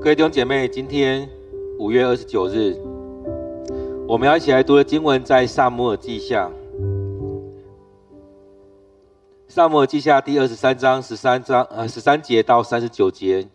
[0.00, 1.28] 各位弟兄姐妹，今天
[1.76, 2.72] 五月二十九日，
[4.06, 6.48] 我们要一起来读的经文在撒母耳记下。
[9.48, 13.48] 撒母耳记下第二十三章十三章呃十三节到三十九节。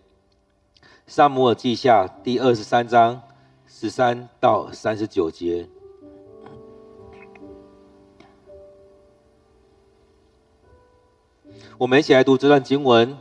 [1.08, 3.22] 撒母耳记下第二十三章
[3.66, 5.70] 十三到三十九节。
[11.78, 13.18] 我们一起来读这段经文。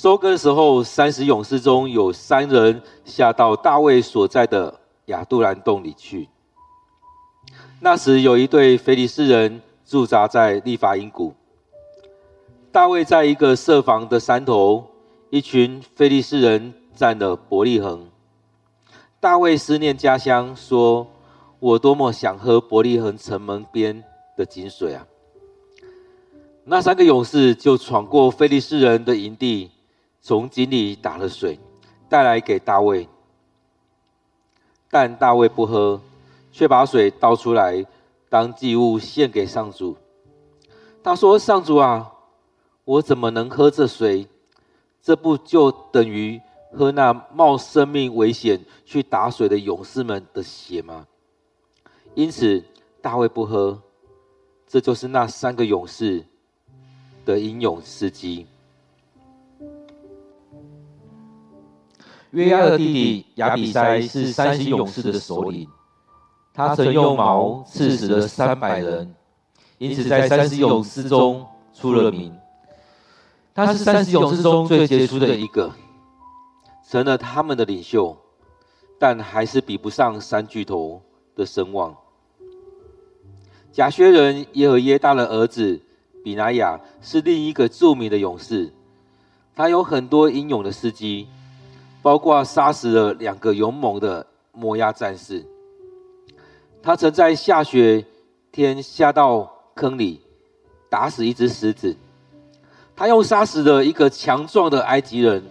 [0.00, 6.28] 收割的时候，三十勇士中有三人下到大卫所在的亚杜兰洞里去。
[7.80, 11.34] 那时有一队非利士人驻扎在利乏音谷。
[12.70, 14.84] 大卫在一个设防的山头，
[15.30, 18.06] 一群非利士人占了伯利恒。
[19.18, 21.08] 大卫思念家乡，说
[21.58, 24.04] ：“我多么想喝伯利恒城门边
[24.36, 25.04] 的井水啊！”
[26.62, 29.72] 那三个勇士就闯过非利士人的营地，
[30.20, 31.58] 从井里打了水，
[32.08, 33.08] 带来给大卫。
[34.90, 36.00] 但大卫不喝，
[36.52, 37.84] 却把水倒出来
[38.28, 39.96] 当祭物献给上主。
[41.02, 42.12] 他说：“上主啊，
[42.84, 44.26] 我怎么能喝这水？
[45.02, 46.40] 这不就等于
[46.72, 51.06] 喝那冒生命危险去打水的勇士们的血吗？”
[52.14, 52.64] 因此，
[53.00, 53.80] 大卫不喝。
[54.66, 56.24] 这就是那三个勇士
[57.24, 58.46] 的英勇事迹。
[62.32, 65.68] 约押的弟弟亚比筛是三十勇士的首领，
[66.52, 69.14] 他曾用矛刺死了三百人，
[69.78, 72.34] 因此在三十勇士中出了名。
[73.54, 75.72] 他是三十勇士中最杰出的一个，
[76.88, 78.16] 成了他们的领袖，
[78.98, 81.02] 但还是比不上三巨头
[81.34, 81.96] 的声望。
[83.72, 85.80] 甲薛人耶和耶大的儿子。
[86.24, 88.74] 比拿雅是另一个著名的勇士，
[89.54, 91.28] 他有很多英勇的事迹，
[92.02, 95.44] 包括杀死了两个勇猛的摩押战士。
[96.82, 98.04] 他曾在下雪
[98.52, 100.20] 天下到坑里，
[100.88, 101.96] 打死一只狮子。
[102.96, 105.42] 他又杀死了一个强壮的埃及人，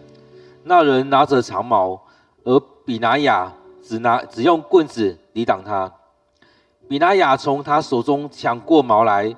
[0.64, 2.02] 那人拿着长矛，
[2.44, 3.54] 而比拿雅
[3.84, 5.92] 只拿只用棍子抵挡他。
[6.88, 9.36] 比拿雅从他手中抢过矛来。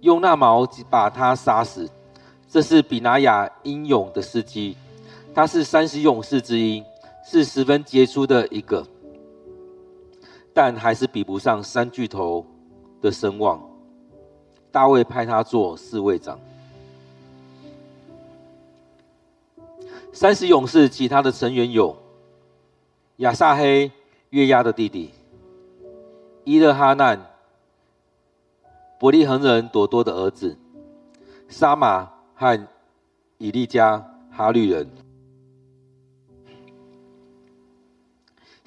[0.00, 1.88] 用那矛把他杀死，
[2.50, 4.76] 这是比拿雅英勇的事迹。
[5.34, 6.84] 他是三十勇士之一，
[7.24, 8.86] 是十分杰出的一个，
[10.52, 12.44] 但还是比不上三巨头
[13.00, 13.60] 的声望。
[14.70, 16.38] 大卫派他做侍卫长。
[20.12, 21.96] 三十勇士其他的成员有：
[23.16, 23.90] 亚撒黑，
[24.30, 25.10] 月牙的弟弟；
[26.44, 27.18] 伊勒哈难。
[28.98, 30.56] 伯利恒人朵多的儿子
[31.48, 32.68] 沙马和
[33.38, 33.98] 以利加
[34.30, 34.88] 哈律人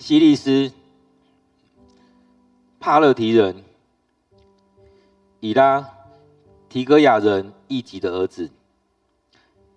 [0.05, 0.71] 希利斯
[2.79, 3.63] 帕勒提人
[5.39, 5.89] 以拉
[6.69, 8.47] 提格亚人义吉的儿子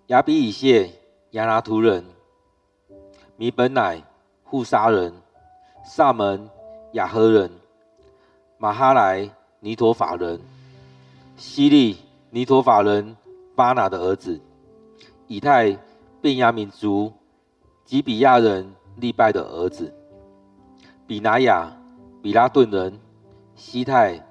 [0.05, 0.91] 亚比以谢
[1.31, 2.05] 亚拿图人
[3.37, 4.03] 米本乃
[4.43, 5.11] 户沙人
[5.83, 6.47] 撒门
[6.93, 7.49] 雅何人
[8.59, 9.27] 马哈莱
[9.59, 10.39] 尼陀法人
[11.37, 11.97] 希利
[12.29, 13.17] 尼陀法人
[13.55, 14.39] 巴拿的儿子
[15.25, 15.75] 以太
[16.21, 17.11] 便雅民族
[17.83, 19.91] 吉比亚人利拜的儿子。
[21.09, 21.75] 比拿雅
[22.21, 22.99] 比拉顿人
[23.55, 24.23] 西太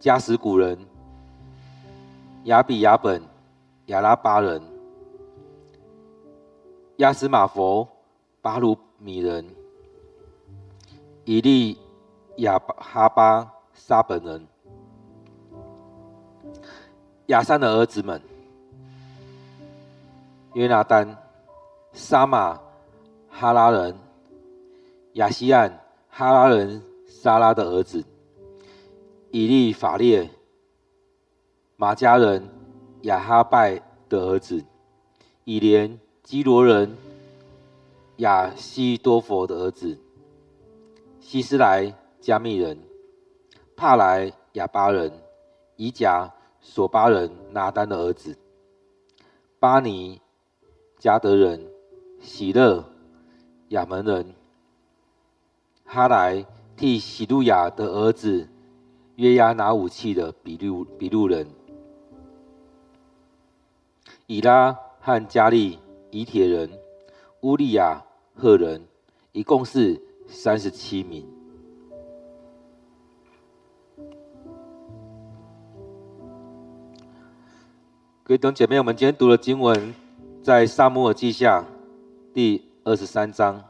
[0.00, 0.78] 加什古人
[2.44, 3.22] 亚比雅本
[3.88, 4.58] 亚拉巴人
[6.96, 7.86] 亚斯玛佛
[8.40, 9.44] 巴鲁米人
[11.26, 11.76] 以利
[12.38, 14.46] 亚哈巴沙本人，
[17.26, 18.18] 亚山的儿子们，
[20.54, 21.14] 约拿单、
[21.92, 22.58] 沙马、
[23.28, 23.94] 哈拉人、
[25.12, 25.78] 亚希案、
[26.18, 28.04] 哈拉人、沙拉的儿子，
[29.30, 30.28] 以利法列、
[31.76, 32.42] 玛加人、
[33.02, 34.64] 亚哈拜的儿子，
[35.44, 36.92] 以连、基罗人、
[38.16, 39.96] 亚希多佛的儿子，
[41.20, 42.76] 希斯莱、加密人。
[43.76, 45.12] 帕莱亚巴人、
[45.76, 48.36] 以甲索巴人拿单的儿子，
[49.60, 50.20] 巴尼
[50.98, 51.64] 加德人、
[52.18, 52.84] 喜乐
[53.68, 54.34] 亚门人，
[55.90, 56.44] 哈莱
[56.76, 58.46] 替喜路亚的儿子
[59.16, 61.46] 约押拿武器的比路比路人，
[64.26, 65.78] 以拉和加利
[66.10, 66.70] 以铁人，
[67.40, 68.04] 乌利亚
[68.34, 68.82] 赫人，
[69.32, 69.98] 一共是
[70.28, 71.26] 三十七名。
[78.22, 79.94] 各位弟兄姐妹，我们今天读的经文
[80.42, 81.64] 在撒母耳记下
[82.34, 83.64] 第二十三章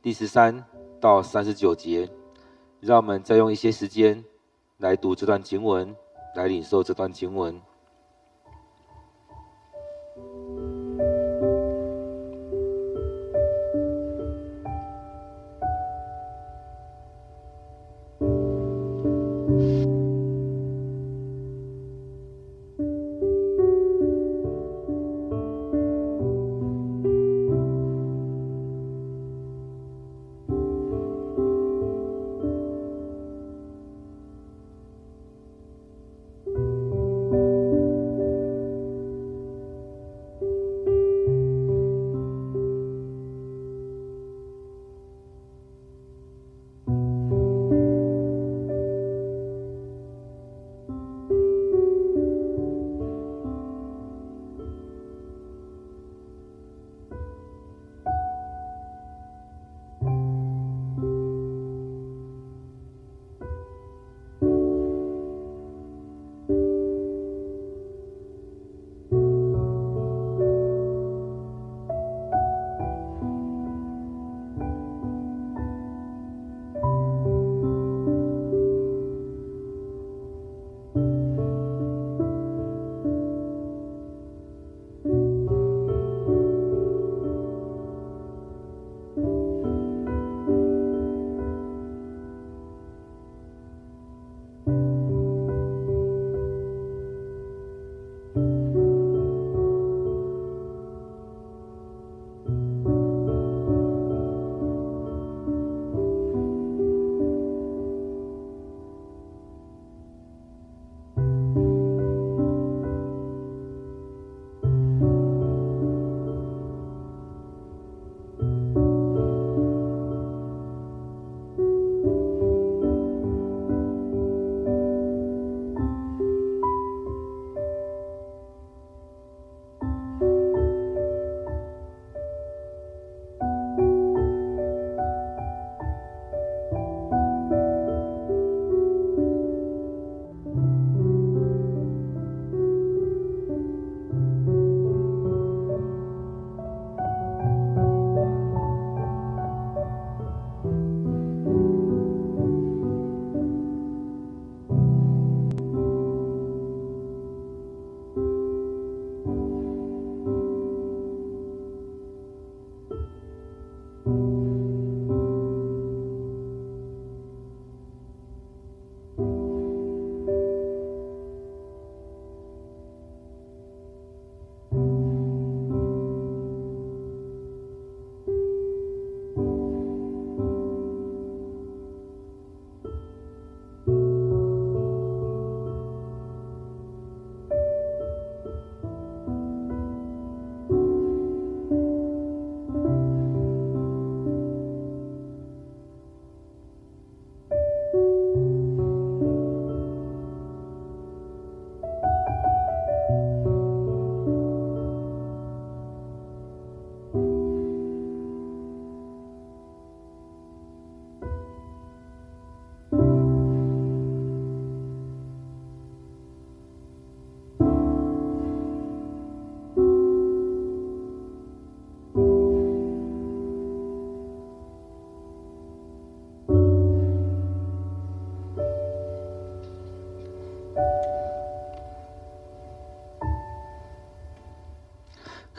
[0.00, 0.64] 第十三
[1.04, 2.08] 到三十九节，
[2.80, 4.24] 让我们再用一些时间
[4.78, 5.94] 来读这段经文，
[6.34, 7.60] 来领受这段经文。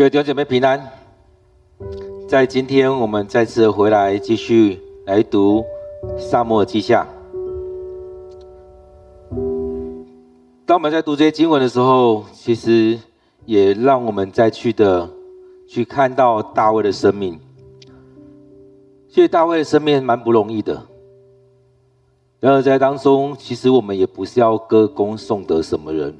[0.05, 0.87] 各位弟兄姐妹平安，
[2.29, 5.65] 在今天我们再次回来继续来读
[6.19, 7.07] 《撒母耳记下》。
[10.63, 12.99] 当我们在读这些经文的时候，其实
[13.45, 15.09] 也让我们再去的
[15.67, 17.39] 去看到大卫的生命。
[19.09, 20.85] 其实大卫的生命蛮不容易的，
[22.39, 26.15] 然而在当中，其实我们也不是要歌功颂德什么人。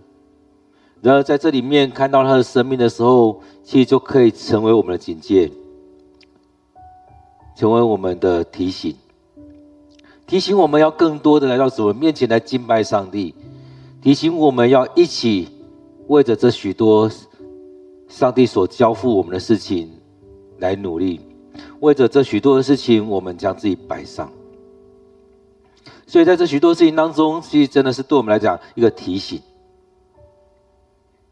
[1.02, 5.52] 然而，在这里面看到他的生命的时候，其实就可以成为我们的警戒，
[7.56, 8.96] 成为我们的提醒，
[10.25, 13.36] 提醒我们要更多的来到主面前来敬拜上帝，
[14.02, 15.48] 提醒我们要一起
[16.08, 17.12] 为着这许多
[18.08, 19.92] 上帝所交付我们的事情
[20.58, 21.20] 来努力，
[21.82, 24.32] 为着这许多的事情，我们将自己摆上。
[26.08, 29.40] 所以，在这许多事情当中，其实真的是对我们来讲一个提醒。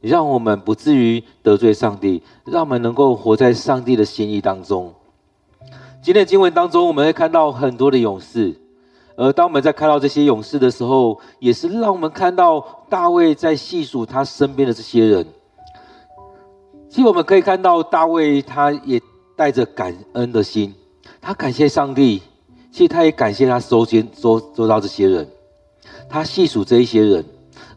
[0.04, 4.94] 让我们不至于得罪上帝，让我们能够活在上帝的心意当中。
[6.02, 8.54] 今天的经文当中，我们会看到很多的勇士，
[9.16, 15.26] 而当我们在看到这些勇士的时候，也是让我们看到大卫在细数他身边的这些人。
[16.90, 19.02] 其实我们可以看到，大卫他也
[19.38, 20.76] 带着感恩的心，
[21.22, 22.22] 他感谢上帝，
[22.74, 25.26] 其实他也感谢他收监收收到这些人，
[26.10, 27.24] 他细数这一些人，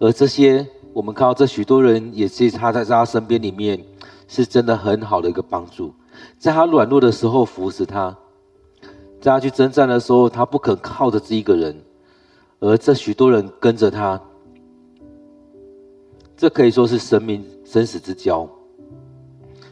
[0.01, 0.67] 而这些
[0.97, 3.79] 我们看到这许多人，也是他在他身边里面，
[4.27, 5.93] 是真的很好的一个帮助。
[6.39, 8.17] 在他软弱的时候扶持他，
[9.21, 11.77] 在他去征战的时候，他不肯靠着这一个人，
[12.61, 14.19] 而这许多人跟着他，
[16.35, 18.49] 这可以说是生命生死之交。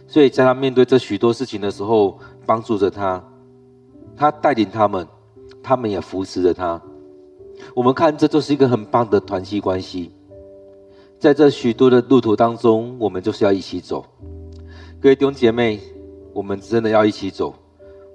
[0.07, 3.25] 所以在他面对这许多事情的时候，帮助着他，
[4.15, 5.09] 他带领他们，
[5.63, 6.79] 他们也扶持着他。
[7.75, 10.14] 我们看，这就是一个很棒的团契关系。
[11.25, 14.05] 在这许多的路途当中，我们就是要一起走。
[15.01, 15.81] 各位弟兄姐妹。
[16.35, 17.55] 我们真的要一起走，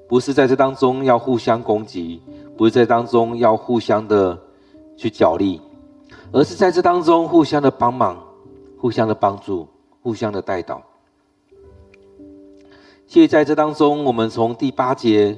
[0.06, 2.22] 不是在这当中要互相攻击，
[2.58, 4.38] 不是在当中要互相的
[4.98, 5.62] 去角力，
[6.34, 8.22] 而是在这当中互相的帮忙、
[8.78, 9.66] 互相的帮助、
[10.04, 10.82] 互相的带导。
[13.08, 15.36] 所以在这当中，我们从第八节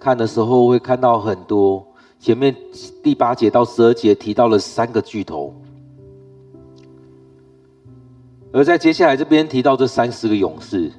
[0.00, 1.86] 看的时候，会看到很多。
[2.18, 2.56] 前面
[3.02, 5.54] 第八节到十二节提到了三个巨头，
[8.52, 10.92] 而在接下来这边提到这三十个勇士。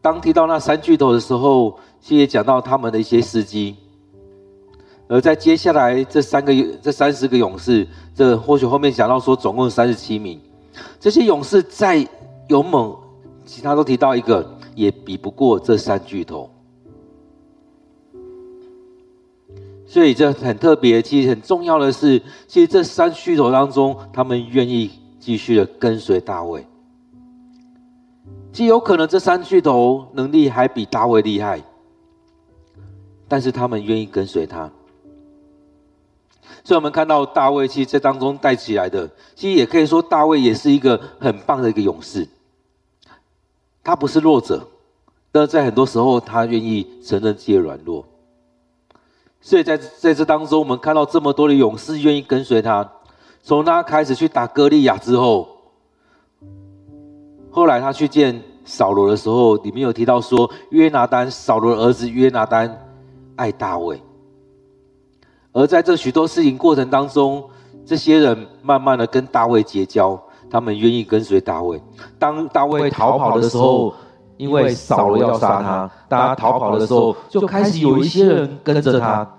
[0.00, 3.76] 当提到那三巨头的时候，其实讲到他们的一些事迹。
[5.08, 10.40] 而在接下来这三个这三十个勇士，这或许后面讲到说总共三十七名，
[11.00, 12.06] 这些勇士再
[12.48, 12.96] 勇猛，
[13.44, 16.48] 其他都提到一个，也比不过这三巨头。
[19.86, 24.90] 所以这很特别，其实很重要的是，其实这三巨头当中，他们愿意
[25.24, 26.66] 继续的跟随大卫。
[28.52, 31.62] 极有可能这三巨头能力还比大卫厉害，
[33.26, 34.70] 但是他们愿意跟随他。
[36.62, 42.28] 所以，我们看到大卫其实在当中带起来的，其实也可以说大卫也是一个很棒的一个勇士。
[43.82, 44.68] 他不是弱者，
[45.32, 48.04] 但是在很多时候他愿意承认自己的软弱。
[49.40, 52.92] 所以在在这当中，我们看到这么多的勇士愿意跟随他，
[53.46, 55.46] 从他开始去打歌利亚之后。
[57.50, 62.84] 后来他去见扫罗的时候，里面有提到说，约拿单，扫罗的儿子约拿单
[63.36, 64.02] 爱大卫。
[65.52, 67.44] 而在这许多事情过程当中，
[67.84, 70.18] 这些人慢慢的跟大卫结交，
[70.50, 71.80] 他们愿意跟随大卫。
[72.18, 73.94] 当大卫逃跑的时候，
[74.38, 79.30] 因为扫罗要杀他，当他逃跑的时候，就开始有一些人跟着他，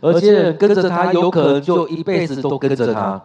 [0.00, 3.22] 而这些人跟着他，有可能就一辈子都跟着他。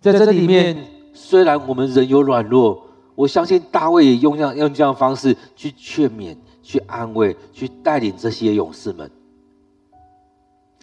[0.00, 0.94] 在这里面。
[1.20, 2.80] 虽然我们人有软弱，
[3.16, 9.10] 我相信大卫也用这样用这样的方式去劝勉、去安慰、去带领这些勇士们。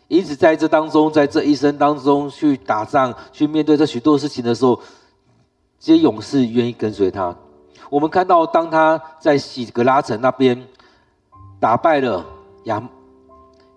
[0.09, 4.77] 因此，在这当中，在这一生当中去打仗、去面对这许多事情的时候，
[5.79, 7.33] 这些勇士愿意跟随他。
[7.89, 10.67] 我们看到，当他在洗格拉城那边
[11.61, 12.25] 打败了
[12.65, 12.83] 亚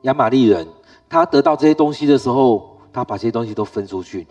[0.09, 0.67] 亚玛利人，
[1.09, 4.27] 他得到这些东西的时候，他把这些东西都分出去。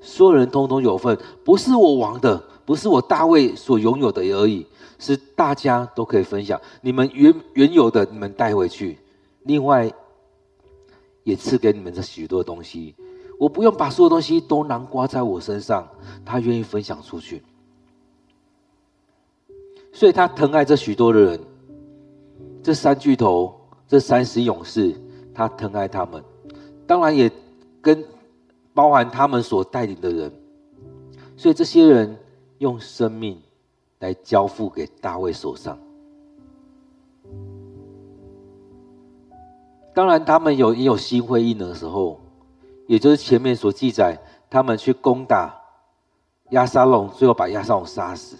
[0.00, 4.64] 所有人通通有份，不是我王的，不是我大卫所拥有的而已，
[5.00, 6.60] 是大家都可以分享。
[6.80, 8.98] 你们原原有的，你们带回去，
[9.42, 9.92] 另外
[11.24, 12.94] 也赐给你们这许多东西。
[13.38, 15.88] 我不用把所有东西都囊括在我身上，
[16.24, 17.42] 他愿意分享出去，
[19.92, 21.40] 所以他疼爱这许多的人，
[22.62, 23.54] 这三巨头，
[23.88, 24.94] 这三十勇士，
[25.36, 26.24] 他疼爱他们，
[26.86, 27.30] 当然也
[27.80, 28.02] 跟。
[28.76, 30.30] 包含他们所带领的人，
[31.34, 32.14] 所以这些人
[32.58, 33.40] 用生命
[34.00, 35.78] 来交付给大卫手上。
[39.94, 42.20] 当然，他们有也有心灰意冷的时候，
[42.86, 44.18] 也就是前面所记载，
[44.50, 45.58] 他们去攻打
[46.50, 48.36] 亚沙龙，最后把亚沙龙杀死。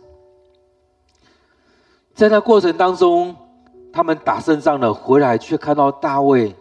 [2.13, 3.35] 在那过程当中，
[3.91, 6.55] 他们打胜仗了，回来却看到大卫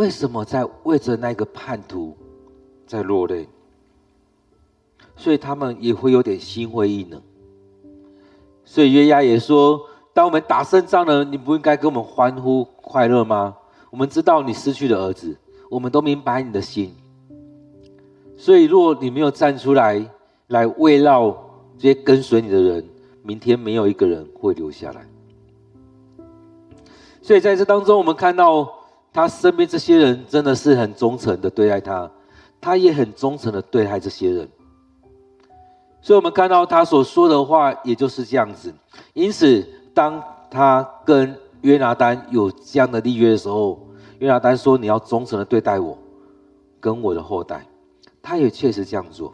[0.00, 2.16] 为什么在为着那个叛徒
[2.86, 3.46] 在落泪，
[5.14, 7.20] 所以他们也会有点心灰意冷。
[8.64, 9.78] 所以约押也说
[10.14, 13.54] ：“当我们打胜仗了，你不应该跟我们欢呼快乐吗？
[13.90, 15.36] 我们知道你失去了儿子，
[15.68, 16.94] 我们都明白你的心。
[18.38, 20.02] 所以，如果你没有站出来
[20.46, 21.30] 来慰劳
[21.76, 22.88] 这些跟随你的人，
[23.22, 25.06] 明天没有一个人会留下来。
[27.20, 28.79] 所以，在这当中，我们看到
[29.12, 32.10] 他身边这些人真的是很忠诚的对待他。”
[32.62, 34.46] 他也很忠诚的对待这些人。
[36.02, 38.70] 所以，我们看到他所说的话，也就是这样子。
[39.14, 43.80] 因此，当他跟约拿单有这样的立约的时候，
[44.18, 45.96] 约拿单说：“你要忠诚的对待我，
[46.78, 47.66] 跟我的后代。”
[48.20, 49.32] 他也确实这样做。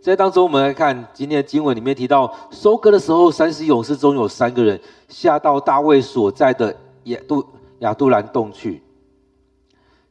[0.00, 7.44] 在当中，我们来看今天的经文里面提到，收割的时候，三十勇士中有三个人下到大卫所在的亚杜
[7.80, 8.82] 亚杜兰洞去，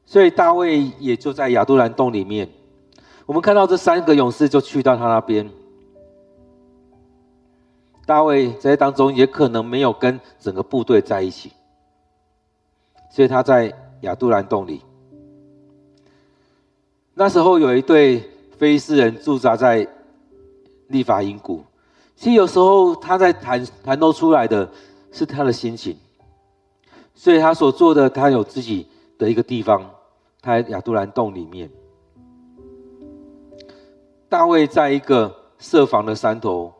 [0.05, 2.49] 所以大卫也就在亚杜兰洞里面。
[3.25, 5.49] 我们看到这三个勇士就去到他那边。
[8.05, 11.51] 大卫在当中也可能没有跟整个部队在一起，
[13.09, 14.81] 所以他在亚杜兰洞里。
[17.13, 18.31] 那时候有一对。
[18.57, 19.85] 非斯人驻扎在
[20.87, 21.61] 利乏音谷，
[22.15, 24.71] 其实有时候他在谈谈露出来的
[25.11, 25.97] 是他的心情，
[27.15, 29.89] 所以他所做的，他有自己的一个地方，
[30.41, 31.71] 他在亚杜兰洞里面。
[34.29, 36.71] 大卫在一个设防的山头，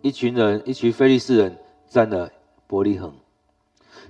[0.00, 1.58] 一群人，一群非利士人
[1.88, 2.30] 占了
[2.66, 3.12] 伯利恒，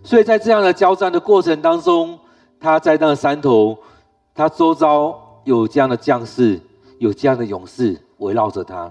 [0.05, 2.19] 所以在这样的交战的过程当中，
[2.61, 3.77] 他在那个山头，
[4.35, 6.61] 他周遭有这样的将士。
[6.99, 8.91] 有这样的勇士围绕着他，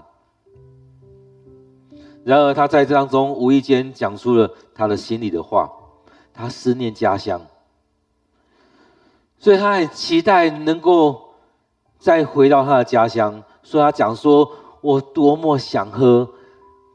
[2.22, 5.68] 然而他在这当中无意间讲出了他的心里的话，
[6.36, 7.40] 他思念家乡，
[9.38, 11.34] 所以他很期待能够
[11.98, 13.42] 再回到他的家乡。
[13.62, 16.28] 所以他讲说：“我多么想喝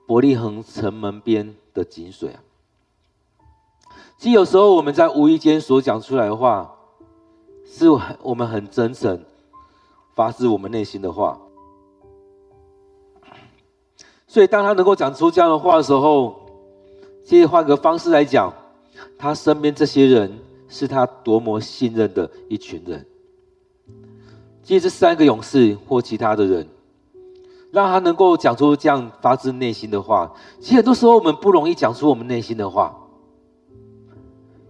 [0.08, 2.40] 伯利恒城门边的井水啊！”
[4.18, 6.76] 其实有时候我们在无意间所讲出来的话，
[7.66, 7.90] 是
[8.22, 9.26] 我们很真诚。
[10.14, 11.40] 发自我们内心的话，
[14.28, 16.36] 所以当他能够讲出这样的话的时候，
[17.26, 18.54] 其实换个方式来讲，
[19.18, 23.06] 他身边这些人是他多么信任的一群人。
[24.64, 26.68] 借这三个勇士或其他的人，
[27.72, 30.32] 让他能够讲出这样发自内心的话。
[30.60, 32.96] 其实很多时候我们不容易讲出我们内心的话，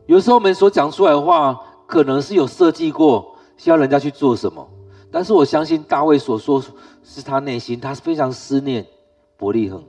[0.06, 4.68] 有时候我们所讲出来的话，可能是有设计过，需要人家去做什么。
[5.12, 6.64] 但是我相信大卫所说
[7.04, 8.88] 是他内心，他是非常思念
[9.36, 9.84] 伯利恒，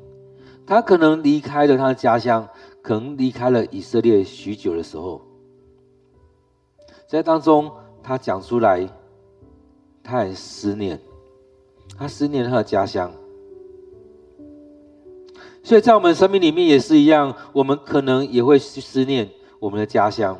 [0.66, 2.46] 他可能离开了他的家乡，
[2.82, 5.22] 可能离开了以色列许久的时候，
[7.06, 7.70] 在当中
[8.02, 8.88] 他讲出来，
[10.02, 11.00] 他很思念，
[11.96, 13.12] 他思念他的家乡，
[15.62, 20.36] 所以在我们生命里面也是一样，我们可能也会思念我们的家乡。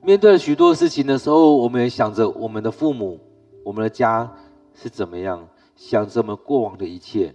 [0.00, 3.18] 面对许多事情的时候，我们也想着我们的父母、
[3.64, 4.32] 我们的家
[4.74, 7.34] 是怎么样，想着我们过往的一切。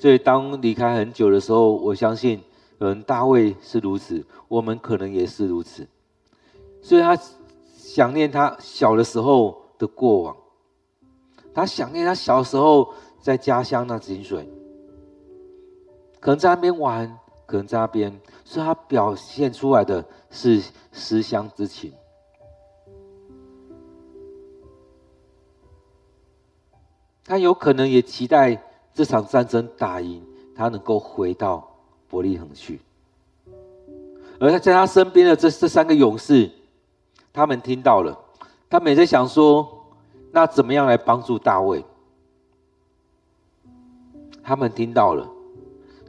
[0.00, 2.40] 所以，当离开很久的时候，我相信，
[2.78, 5.86] 嗯大卫是如此，我们可能也是如此。
[6.80, 7.16] 所以他
[7.76, 10.36] 想念他小的时候的过往，
[11.52, 14.48] 他想念他小时候在家乡那井水，
[16.18, 17.18] 可能在那边玩。
[17.46, 21.92] 可能在那边，所以他表现出来的是思乡之情。
[27.24, 28.62] 他有可能也期待
[28.94, 30.22] 这场战争打赢，
[30.54, 31.68] 他能够回到
[32.08, 32.80] 伯利恒去。
[34.38, 36.50] 而他在他身边的这这三个勇士，
[37.32, 38.18] 他们听到了，
[38.68, 39.86] 他们也在想说：
[40.32, 41.84] 那怎么样来帮助大卫？
[44.42, 45.28] 他们听到了。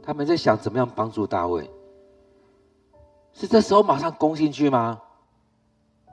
[0.04, 1.70] 他们在想怎么样帮助大卫？
[3.32, 5.00] 是这时候马上攻进去吗？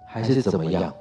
[0.08, 0.94] 还是怎么样？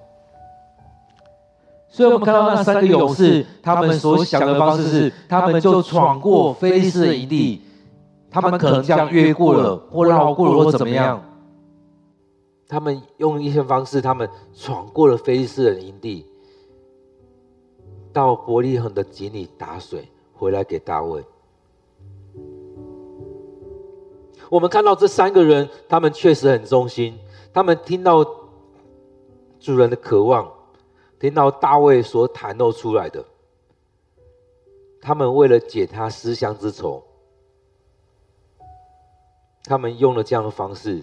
[1.91, 7.63] 所以我们看到那三个勇士，他们所想的方式是，他们就闯过非利士的营地，
[8.31, 11.23] 他们可能这样越过了，或绕过了，或怎么样？
[12.69, 16.27] 他们用一些方式，他们闯过了非利士的营地，
[18.13, 21.25] 到伯利恒的井里打水，回来给大卫。
[24.51, 27.19] 我们看到这三个人，他们确实很忠心。
[27.53, 28.25] 他们听到
[29.59, 30.47] 主人的渴望，
[31.19, 33.25] 听到大卫所袒露出来的，
[35.01, 37.03] 他们为了解他思乡之愁，
[39.65, 41.03] 他们用了这样的方式，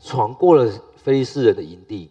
[0.00, 2.10] 闯过了非利士人的营地，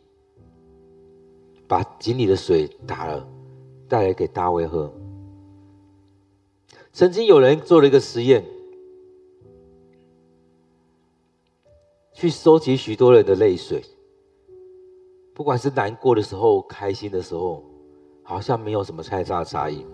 [1.67, 3.27] 把井里的水打了，
[3.87, 4.91] 带来给大卫喝。
[6.91, 8.43] 曾经有人做了一个实验。
[12.17, 13.83] 去收集许多人的泪水，
[15.35, 17.61] 不管是难过的时候、开心的时候，
[18.23, 19.85] 好像没有什么太大的差异。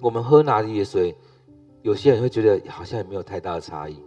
[0.00, 1.12] 我们喝哪里的水，
[1.82, 4.00] 有些人会觉得好像也没有太大的差异。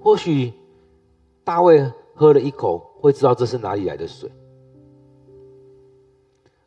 [0.00, 0.52] 或许
[1.44, 4.30] 大卫喝了一口，会知道这是哪里来的水。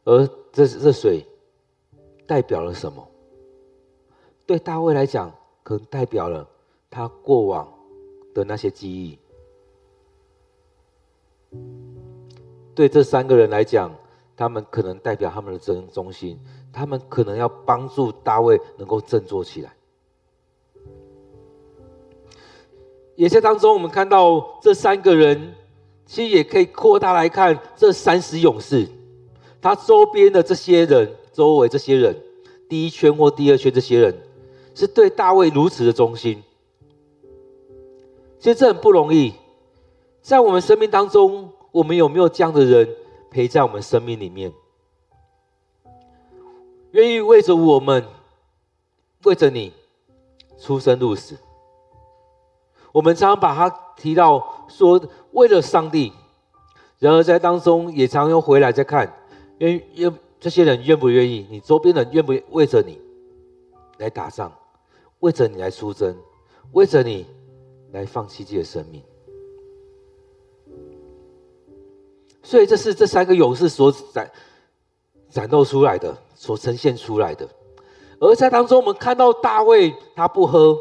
[0.04, 1.26] 而这这水
[2.28, 3.08] 代表了什么？
[4.46, 6.48] 对大卫来讲，可能代表了
[6.90, 7.68] 他过往
[8.36, 9.18] 的那些记忆。
[12.74, 13.94] 对这三个人来讲，
[14.36, 16.40] 他们可能代表他们的真忠心，
[16.72, 19.74] 他们可能要帮助大卫能够振作起来。
[23.16, 25.54] 也在当中，我们看到这三个人，
[26.06, 28.88] 其实也可以扩大来看这三十勇士，
[29.62, 32.16] 他周边的这些人，周围这些人，
[32.68, 34.16] 第一圈或第二圈这些人，
[34.74, 36.42] 是对大卫如此的忠心。
[38.40, 39.34] 其实这很不容易，
[40.22, 42.96] 在我们生命当中，我们有没有这样的人
[43.32, 44.54] 陪在我们生命里面，
[46.92, 48.06] 愿意为着我们，
[49.24, 49.74] 为着你，
[50.60, 51.38] 出生入死？
[52.92, 56.14] 我们常常把他提到说，为了上帝，
[57.00, 59.12] 然而在当中也常又回来再看，
[59.58, 61.48] 愿愿这些人愿不愿意？
[61.50, 63.00] 你周边人愿不愿为着你
[63.98, 64.52] 来打仗，
[65.22, 66.16] 为着你来出征，
[66.74, 67.26] 为着你
[67.92, 69.02] 来放弃自己的生命？
[72.44, 74.30] 所以这是这三个勇士所展
[75.30, 77.48] 展露出来的，所呈现出来的。
[78.20, 80.78] 而在当中，我们看到大卫他不喝。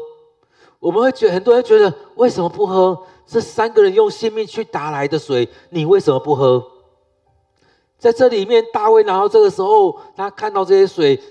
[0.79, 5.47] 我们会觉很多人觉得，为什么不喝这三个人用性命去打来的水？
[5.69, 6.65] 你为什么不喝？
[7.99, 11.21] 在这里面，大卫拿到这个时候，他看到这些水，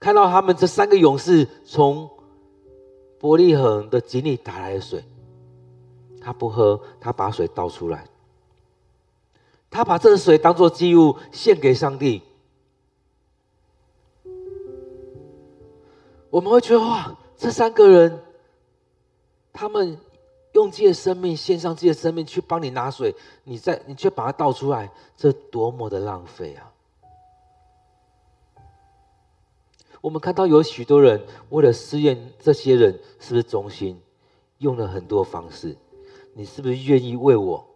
[0.00, 2.10] 看到他们这三个勇士从
[3.20, 5.04] 伯利恒的井里打来的水，
[6.20, 8.08] 他不喝，他把水倒出来，
[9.76, 12.22] 他把这个水当做祭物献给上帝。
[16.30, 17.14] 我们会觉得哇！
[17.36, 18.22] 这三个人，
[19.52, 19.98] 他们
[20.52, 26.72] 用自己的生命献上自己的生命去帮你拿水，你再你却把它倒出来，这多么的浪费啊！
[30.00, 34.00] 我们看到有许多人为了试验这些人是不是忠心，
[34.56, 35.76] 用了很多方式。
[36.32, 37.75] 你是不是愿意为我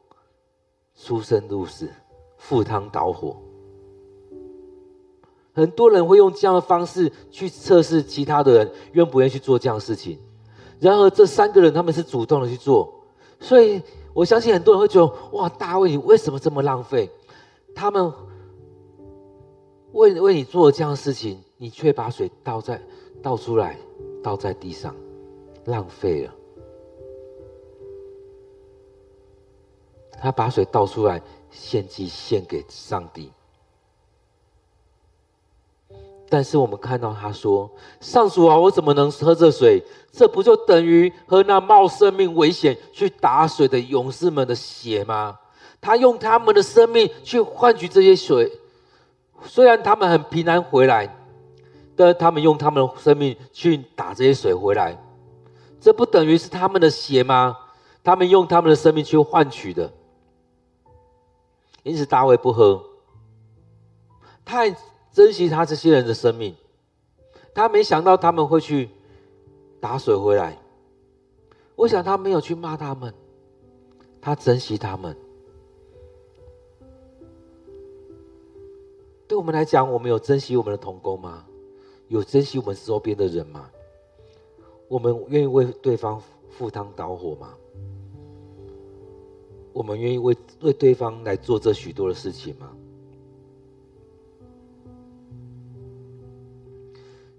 [1.02, 1.88] 出生入死、
[2.36, 3.36] 赴汤蹈火？
[5.52, 10.18] 很多人会用这样的方式去测试其他的人愿不愿意去做这样的事情，
[10.78, 12.92] 然而这三个人他们是主动的去做，
[13.40, 13.82] 所以
[14.12, 17.10] 我相信很多人会觉得：哇，大卫你为什么这么浪费？
[17.74, 18.12] 他们
[19.92, 22.80] 为为你做这样的事情，你却把水倒在
[23.22, 23.78] 倒出来，
[24.22, 24.94] 倒在地上，
[25.64, 26.34] 浪费了。
[30.20, 33.32] 他把水倒出来献祭献给上帝。
[36.28, 37.68] 但是我们看到他说
[38.00, 39.82] ：“上主啊，我怎么能喝这水？
[40.12, 45.40] 这不就等于喝那冒生命危险去打水的勇士们的血吗？
[45.80, 48.52] 他用他们的生命去换取这些水，
[49.44, 51.16] 虽然他们很平安回来，
[51.96, 54.96] 但他们用他们的生命去打这些水回来，
[55.80, 57.56] 这不等于是他们的血吗？
[58.04, 59.92] 他们用他们的生命去换取的。
[61.82, 62.84] 因此大卫不喝，
[64.44, 64.74] 太。”
[65.12, 66.54] 珍惜他这些人的生命，
[67.52, 68.88] 他没想到他们会去
[69.80, 70.56] 打水回来。
[71.74, 73.12] 我想他没有去骂他们，
[74.20, 75.16] 他珍惜他们。
[79.26, 81.44] 对我们来讲，我们有珍惜我们的同工吗？
[82.06, 83.68] 有珍惜我们周边的人吗？
[84.86, 87.56] 我们愿意为对方赴汤蹈火吗？
[89.72, 92.70] 我们愿意为为对方来做这许多的事情吗？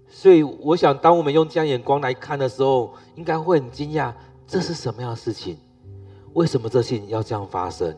[0.08, 4.14] 所以，我想，当我们用这样眼光来看的时候，应该会很惊讶，
[4.46, 5.56] 这是什么样的事情？
[6.34, 7.96] 为什么这事情要这样发生？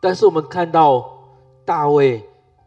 [0.00, 1.18] 但是，我们看到
[1.64, 2.24] 大卫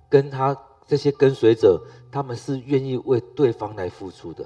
[0.09, 4.45] 跟他这些跟随者，他们是愿意为对方来付出的。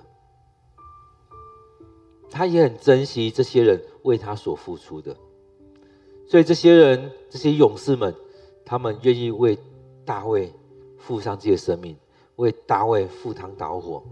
[2.36, 5.16] 他也很珍惜这些人为他所付出的。
[6.28, 8.14] 所以，这些人，这些勇士们，
[8.66, 9.58] 他们愿意为
[10.04, 10.52] 大卫
[10.98, 11.96] 付上自己的生命。
[12.36, 14.04] 为大卫赴汤蹈火，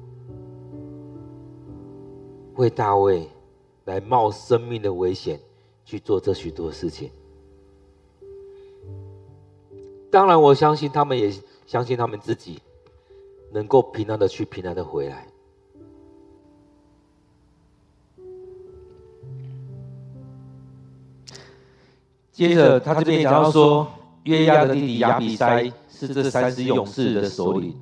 [2.56, 3.28] 为大卫
[3.84, 5.38] 来冒生命的危险
[5.84, 7.12] 去做这许多事情。
[10.10, 11.34] 当然，我相信他们也
[11.66, 12.62] 相信他们自己
[13.52, 15.28] 能够平安的去，平安的回来。
[22.34, 23.88] 接着，他这边讲到说，
[24.24, 27.80] 约押的弟弟亚比筛是这三十勇士的首领。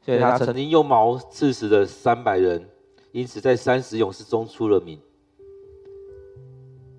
[0.00, 2.64] 所以他曾经用矛刺死了三百人，
[3.10, 4.96] 因此在三十勇士中出了名。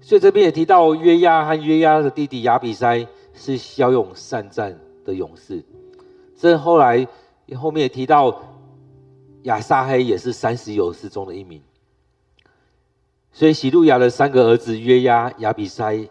[0.01, 5.63] 所以这边也提到约押和约押的弟弟亚比筛是骁勇善战的勇士。
[6.35, 7.07] 这后来
[7.57, 8.37] 后面也提到
[9.43, 11.61] 亚撒黑也是三十勇士中的一名。
[13.35, 16.07] 所以洗鲁雅的三个儿子约押、亚比筛、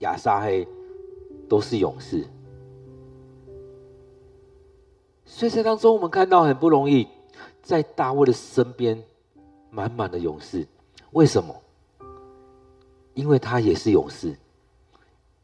[0.00, 0.68] 亚撒黑
[1.48, 2.26] 都是勇士。
[5.24, 7.08] 所以在当中，我们看到很不容易，
[7.62, 9.02] 在大卫的身边，
[9.70, 10.66] 满满的勇士。
[11.12, 11.56] 为什么？
[13.14, 14.36] 因为他也是勇士，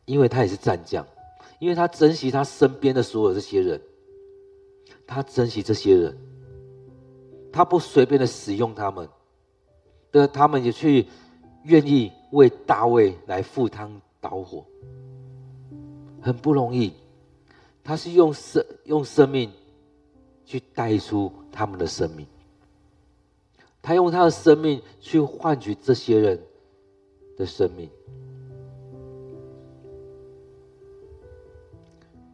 [0.04, 1.06] 因为他也是战将，
[1.58, 3.80] 因为他珍惜他身边的所有这些人，
[5.06, 6.18] 他珍惜这些人，
[7.50, 9.08] 他不随便的使用他们，
[10.14, 11.06] 的他们也去
[11.64, 14.64] 愿意为大卫来赴汤蹈火，
[16.22, 16.94] 很不容易。
[17.82, 19.52] 他是用生用生命。
[20.46, 22.26] 去带出他们的生命，
[23.80, 26.38] 他用他的生命去换取这些人
[27.38, 27.88] 的生命。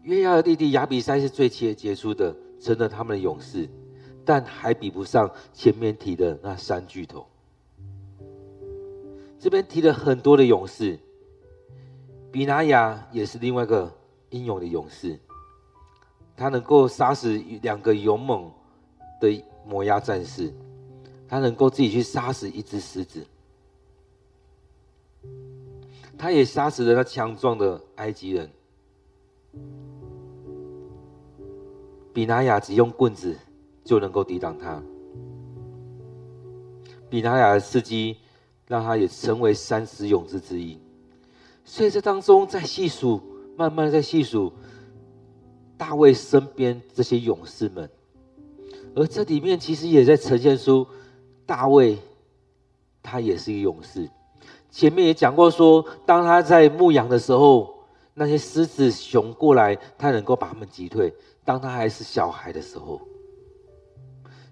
[0.02, 3.68] 约押的弟弟亚比筛是最杰出的，成了他们的勇士，
[4.24, 7.24] 但还比不上前面提的那三巨头。
[9.40, 10.98] 这边提了很多的勇士，
[12.30, 13.90] 比拿雅也是另外一个
[14.28, 15.18] 英勇的勇士。
[16.36, 18.52] 他能够杀死两个勇猛
[19.18, 20.52] 的摩押战士，
[21.26, 23.26] 他能够自己去杀死一只狮子，
[26.18, 28.50] 他也杀死了那强壮的埃及人。
[32.12, 33.34] 比拿雅只用棍子
[33.84, 34.82] 就能够抵挡他。
[37.08, 38.18] 比拿雅的司机
[38.70, 40.78] 让他也成为三十勇士之一。
[41.64, 43.20] 所以这当中在细数，
[43.56, 44.52] 慢慢在细数。
[45.76, 47.88] 大卫身边这些勇士们，
[48.94, 50.86] 而这里面其实也在呈现出
[51.46, 51.96] 大卫，
[53.02, 54.06] 他也是一个勇士。
[54.70, 61.14] 前面也讲过说，当他在牧羊的时候，那些狮子熊过来，他能够把他们击退。
[61.46, 63.00] 当他还是小孩的时候，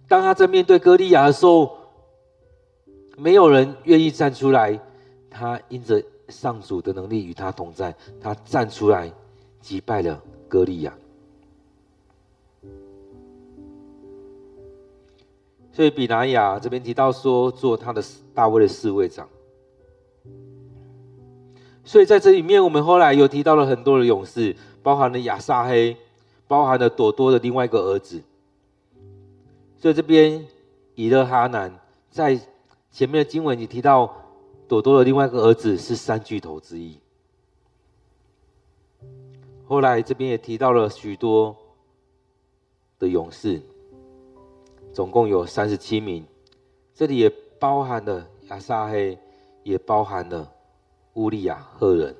[0.09, 1.77] 当他在面对歌利亚的时候，
[3.19, 4.79] 没有人愿意站出来，
[5.29, 9.13] 他因着上主的能力与他同在，他站出来
[9.61, 10.97] 击败了歌利亚。
[15.73, 18.03] 所以比拿雅这边提到说，做他的
[18.33, 19.29] 大卫的侍卫长。
[21.85, 25.97] 所以在这里面，我们后来又提到了很多的勇士，包含了亚撒黑，
[26.47, 28.23] 包含了朵多的另外一个儿子。
[29.77, 30.47] 所以这边
[30.95, 31.77] 以勒哈南
[32.11, 32.39] 在
[32.99, 34.13] 前面的经文你提到，
[34.67, 36.99] 朵朵的另外一个儿子是三巨头之一。
[39.69, 41.57] 后来这边也提到了许多
[42.99, 43.63] 的勇士。
[44.93, 46.27] 总共有三十七名，
[46.93, 49.17] 这里也包含了亚撒黑，
[49.63, 50.51] 也包含了
[51.15, 52.17] 乌利亚赫人。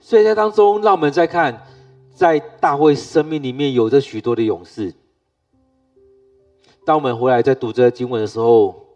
[0.00, 1.64] 所以在当中，让我们再看，
[2.12, 4.92] 在大卫生命里面有着许多的勇士。
[6.84, 8.86] 当我们回来在读这经文的时候，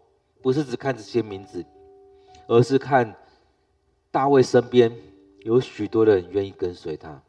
[0.41, 1.63] 不是只看这些名字，
[2.47, 3.15] 而是看
[4.11, 4.93] 大卫身边
[5.39, 7.21] 有许多的人愿意跟随他。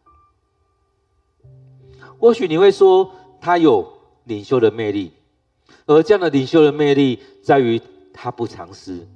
[2.19, 3.87] 或许你会说，他有
[4.25, 5.13] 领袖的魅力，
[5.87, 7.81] 而这样的领袖的魅力在于
[8.13, 9.07] 他不藏私，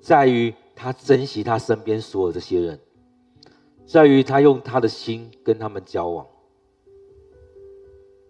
[0.00, 2.78] 在于他珍惜他身边所有这些人，
[3.84, 6.24] 在于他用他的心跟他们交往，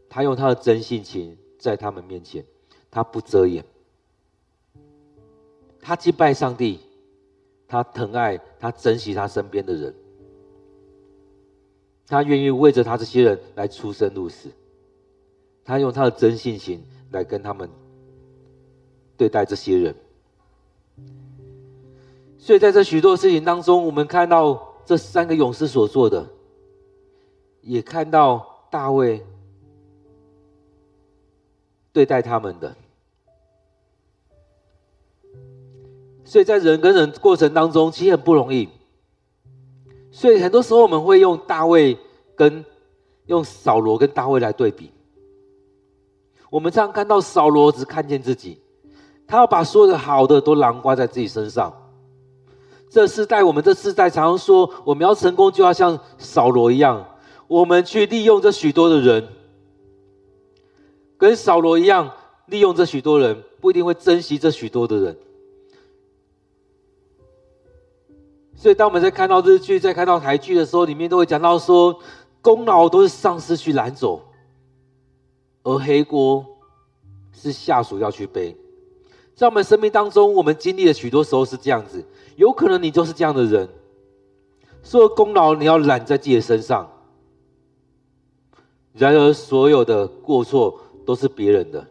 [0.09, 2.45] 他用他的真性情在他们面前，
[2.91, 3.65] 他不遮掩，
[5.81, 6.81] 他敬拜上帝，
[7.69, 9.95] 他疼爱他珍惜他身边的人，
[12.09, 14.49] 他愿意为着他这些人来出生入死。
[15.63, 17.71] 他用他的真性情来跟他们
[19.17, 19.95] 对待这些人，
[22.39, 26.27] 所以在这许多事情当中，我们看到这三个勇士所做的，
[27.61, 29.25] 也看到大卫
[31.93, 32.75] 对待他们的。
[36.25, 38.69] 所以在人跟人过程当中，其实很不容易。
[40.13, 41.97] 所以很多时候我们会用大卫
[42.37, 42.65] 跟
[43.27, 44.91] 用扫罗跟大卫来对比。
[46.51, 48.59] 我们常看到扫罗只看见自己，
[49.27, 51.73] 他要把所有的好的都囊括在自己身上。
[52.89, 57.07] 这世代，我们这世代常常说，我们要成功就要像扫罗一样，
[57.47, 59.29] 我们去利用这许多的人，
[61.21, 62.11] 跟扫罗一样
[62.47, 65.17] 利用这许多人，不一定会珍惜这许多的人。
[68.57, 71.99] 所以，当我们在看到日剧、在看到台剧的时候，里面都会讲到说，
[72.41, 74.23] 功劳都是上司去揽走。
[75.63, 76.45] 而黑锅
[77.33, 78.57] 是下属要去背。
[79.35, 82.03] 在我们生命当中，我们经历了许多时候是这样子，
[82.37, 83.69] 有可能你就是这样的人，
[84.83, 86.91] 所有功劳你要揽在自己的身上，
[88.93, 90.79] 然而所有的过错
[91.11, 91.85] 都是别人的，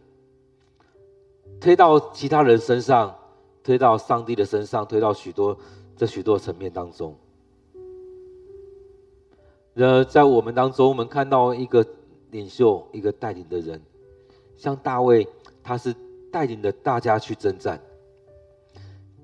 [1.60, 3.14] 推到其他人身上，
[3.62, 5.58] 推到上帝的身上，推到许多
[5.98, 7.14] 这许多层面当中。
[9.74, 11.86] 然而在我们当中，我们看到一个
[12.32, 13.82] 领袖，一个带领的人，
[14.56, 15.28] 像大卫，
[15.62, 15.94] 他是。
[16.32, 17.82] 带领着大家去征战，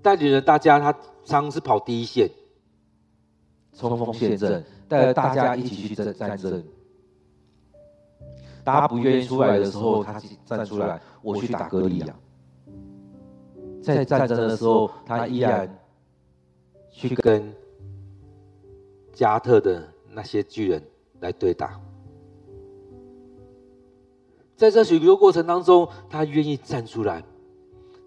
[0.01, 0.91] 带领着大家，他
[1.23, 2.27] 常是跑第一线，
[3.77, 6.63] 冲锋陷阵，带着大家一起去战战争。
[8.65, 12.15] 大家不愿意出来的时候，他站出来，我去打歌利亚。
[13.84, 15.71] 在战争的时候，他依然
[16.89, 17.54] 去跟
[19.13, 20.84] 加特的那些巨人
[21.19, 21.80] 来对打。
[24.56, 27.23] 在这许多过程当中，他愿意站出来，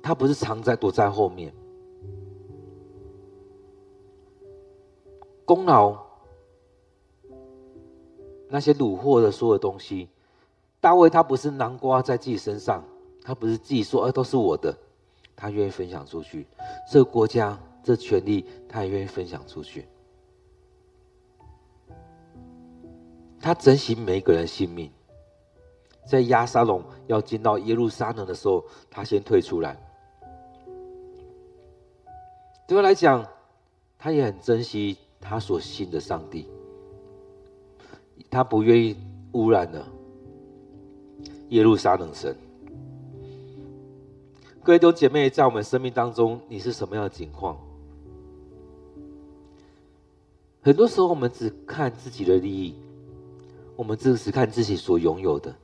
[0.02, 1.54] 他不是藏在躲在后面。
[5.44, 5.96] 功劳，
[8.48, 10.08] 那些掳获的所有东西，
[10.80, 12.84] 大卫他不是南瓜在自己身上，
[13.22, 14.76] 他不是自己说，呃，都是我的，
[15.34, 16.46] 他愿意分享出去。
[16.90, 19.86] 这个国家，这权利，他也愿意分享出去。
[23.40, 24.90] 他珍惜每一个人性命。
[26.06, 29.76] 在押沙龙要进到耶路撒冷的时候，他先退出来。
[32.66, 33.26] 对他来讲，
[33.98, 36.48] 他也很珍惜他所信的上帝，
[38.30, 38.96] 他不愿意
[39.32, 39.86] 污染了
[41.50, 42.36] 耶路撒冷神。
[44.62, 47.56] 各位弟兄姐妹，在我们生命当中，你是什么样的情况？
[50.60, 52.74] 很多时候，我们只看自己的利益，
[53.76, 55.54] 我们只是看自己所拥有的。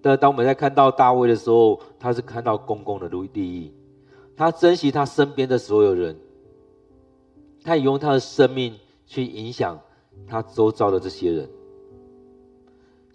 [0.00, 3.72] 但当我们在看到大卫的时候，他是看到公共的利益，
[4.36, 6.16] 他珍惜他身边的所有人，
[7.64, 8.76] 他也用他的生命
[9.06, 9.80] 去影响
[10.28, 11.48] 他周遭的这些人。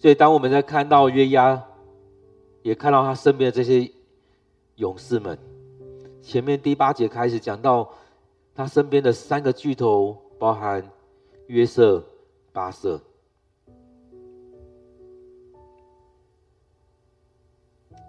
[0.02, 1.64] 所以，当我们在看到约押，
[2.64, 3.92] 也看到他身边的这些
[4.78, 5.38] 勇士们，
[6.24, 7.88] 前面第八节开始讲到
[8.56, 10.84] 他身边的三个巨头，包含
[11.46, 12.04] 约瑟、
[12.52, 13.00] 巴瑟。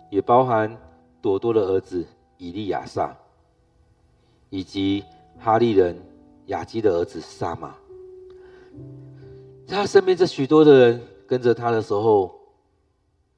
[0.09, 0.75] 也包含
[1.21, 2.07] 朵多的儿子
[2.39, 3.15] 以利亚撒，
[4.49, 5.05] 以及
[5.39, 5.95] 哈利人
[6.47, 7.75] 雅基的儿子撒玛。
[9.67, 11.03] 在他身边这许多的人
[11.33, 12.31] 跟着他的时候，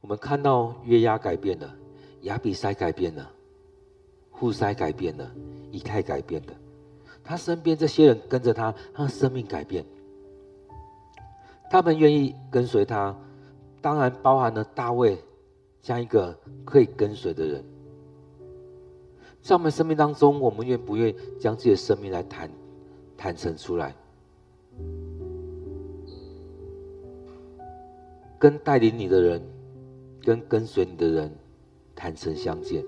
[0.00, 1.72] 我们看到约押改变了，
[2.22, 3.30] 亚比筛改变了，
[4.32, 5.30] 户筛改变了，
[5.70, 6.52] 以太改变了。
[7.22, 9.86] 他身边这些人跟着他，他的生命改变。
[11.70, 13.16] 他们愿意跟随他，
[13.80, 15.16] 当然包含了大卫。
[15.80, 17.64] 像一个可以跟随的人，
[19.40, 22.50] 在我们生命当中，我们愿不愿意将自己的生命来坦
[23.16, 23.94] 坦诚出来，
[28.44, 29.42] 跟带领你的人，
[30.22, 31.34] 跟跟随你的人
[31.94, 32.84] 坦诚相见。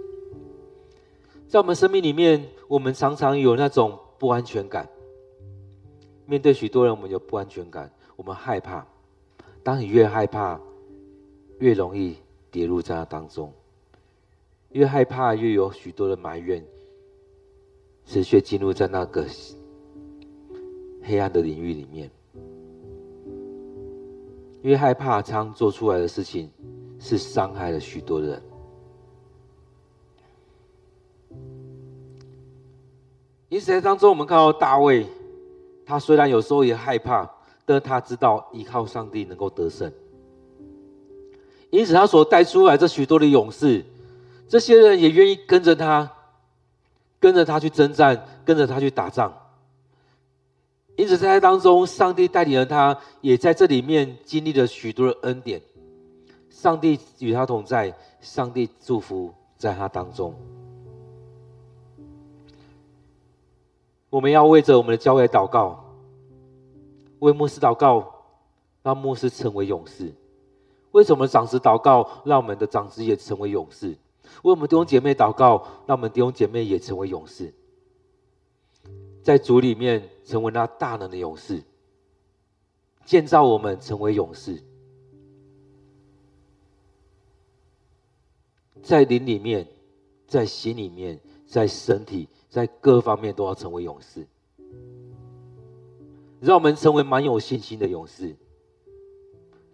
[1.49, 4.87] 在我们生命里面，我们常常有那种不安全感，
[6.27, 8.87] 面对许多人，我们有不安全感，我们害怕。
[9.63, 10.61] 当你越害怕，
[11.61, 12.17] 越容易。
[12.51, 13.51] 跌入在那当中，
[14.73, 16.63] 越害怕，越有许多的埋怨，
[18.05, 19.27] 持续进入在那个
[21.03, 22.11] 黑暗的领域里面。
[24.67, 26.51] 越害怕，常做出来的事情
[26.99, 28.43] 是伤害了许多人。
[33.49, 35.07] 因此，在当中，我们看到大卫，
[35.85, 37.31] 他虽然有时候也害怕，
[37.65, 39.93] 但他知道依靠上帝能够得胜。
[41.71, 43.85] 因此，他所带出来这许多的勇士，
[44.49, 46.11] 这些人也愿意跟着他，
[47.21, 49.33] 跟着他去征战，跟着他去打仗。
[50.97, 55.61] 因此，在当中，上帝带领了他，也在这里面经历了许多的恩典。
[56.49, 60.35] 上帝与他同在，上帝祝福在他当中。
[64.09, 65.85] 我们要为着我们的教会祷告，
[67.19, 68.15] 为牧师祷告，
[68.83, 70.15] 让牧师成为勇士。
[70.93, 73.89] 为什么长子祷告，让我们的长子也成为勇士？
[73.89, 77.53] 为我们弟兄姐妹祷告，让我们弟兄姐妹也成为勇士，
[79.27, 81.61] 在主里面成为那大能的勇士，
[83.05, 84.63] 建造我们成为勇士，
[88.85, 89.67] 在灵里面，
[90.29, 94.25] 在心里面，在身体，在各方面都要成为勇士，
[96.39, 98.37] 让我们成为蛮有信心的勇士。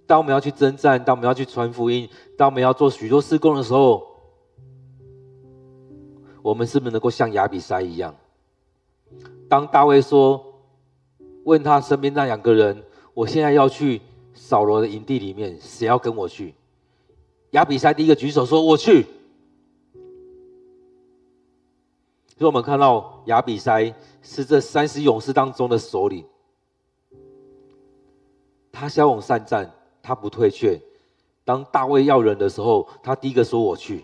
[0.07, 4.03] 当我们要去征战，当我们要去传福音，当我们要做许多事工的时候，
[6.41, 8.17] 我们是不是能够像亚比筛一样？
[9.53, 10.43] 当大卫说，
[11.45, 12.83] 问他身边那两个人，
[13.13, 14.01] 我现在要去
[14.33, 16.55] 扫罗的营地里面，谁要跟我去？
[17.51, 19.05] 亚比筛第一个举手说：“我去。”
[22.39, 23.93] 所以我们看到亚比筛
[24.23, 26.25] 是这三十勇士当中的首领，
[28.73, 29.71] 他骁勇善战，
[30.03, 30.81] 他不退却。
[31.45, 34.03] 当大卫要人的时候，他第一个说：“我去。”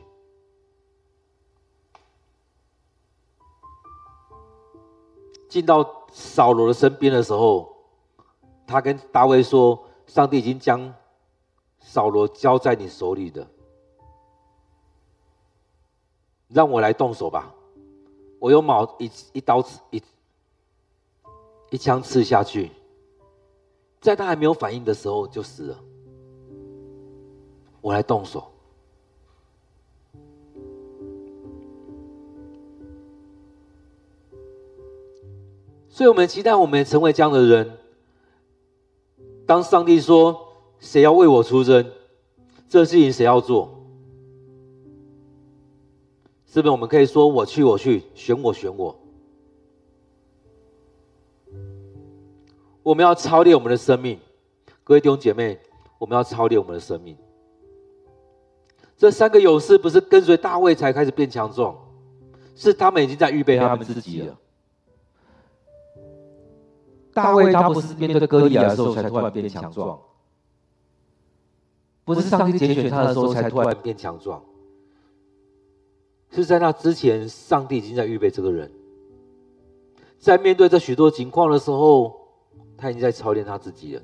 [5.48, 7.74] 进到扫罗的身边的时候，
[8.66, 10.94] 他跟大卫说：“上帝已经将
[11.80, 13.46] 扫罗交在你手里的，
[16.48, 17.54] 让我来动手吧。
[18.38, 20.02] 我用矛一一刀刺一
[21.70, 22.70] 一枪刺下去，
[24.00, 25.78] 在他还没有反应的时候就死了。
[27.80, 28.52] 我来动手。”
[35.98, 37.76] 所以，我们期待我们成为这样的人。
[39.44, 41.90] 当上帝说：“谁要为我出征？”
[42.70, 43.82] 这事情谁要做？
[46.46, 48.96] 是不是我们可以说：“我去，我去，选我，选我。”
[52.84, 54.20] 我们要操练我们的生命，
[54.84, 55.58] 各位弟兄姐妹，
[55.98, 57.16] 我们要操练我们的生命。
[58.96, 61.76] 这三个勇士不是跟随大卫才开始变强壮，
[62.54, 64.38] 是他们已经在预备他们自己了。
[67.22, 70.00] 大卫他不是面对歌利亚的时候才突然变强壮，
[72.04, 74.42] 不是上帝拣选他的时候才突然变强壮，
[76.30, 78.70] 是在那之前，上帝已经在预备这个人，
[80.18, 82.14] 在面对这许多情况的时候，
[82.76, 84.02] 他已经在操练他自己了。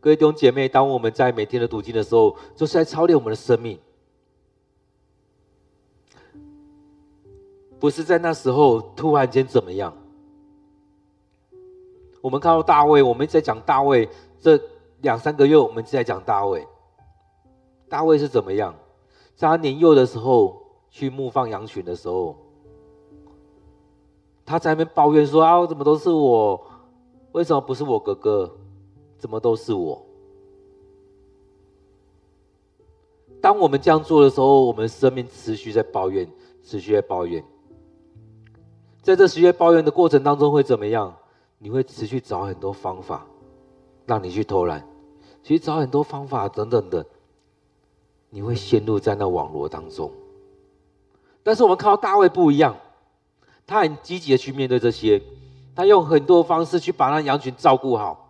[0.00, 3.78] 各位弟兄姐妹，当我们在每天的读经的时候，就是在操练我们的生命，
[7.78, 9.92] 不是在那时候突然间怎么样。
[12.26, 14.08] 我们看到大卫，我们一直在讲大卫。
[14.40, 14.60] 这
[15.00, 16.66] 两三个月，我们一直在讲大卫。
[17.88, 18.74] 大卫是怎么样？
[19.36, 20.60] 在他年幼的时候，
[20.90, 22.36] 去牧放羊群的时候，
[24.44, 26.60] 他在那边抱怨说：“啊，怎么都是我？
[27.30, 28.50] 为什么不是我哥哥？
[29.18, 30.04] 怎么都是我？”
[33.40, 36.28] 当我们这样做的时候，我们生命持续在抱怨，
[36.64, 37.44] 持续在抱怨。
[39.00, 41.16] 在这持续抱怨的过程当中，会怎么样？
[41.58, 43.26] 你会持续找很多方法，
[44.04, 44.86] 让你去偷懒，
[45.42, 47.04] 其实找很多方法等等的，
[48.30, 50.12] 你会陷入在那网络当中。
[51.42, 52.76] 但是我们看到大卫不一样，
[53.66, 55.22] 他很积极的去面对这些，
[55.74, 58.24] 他用很多方式去把那羊群照顾好。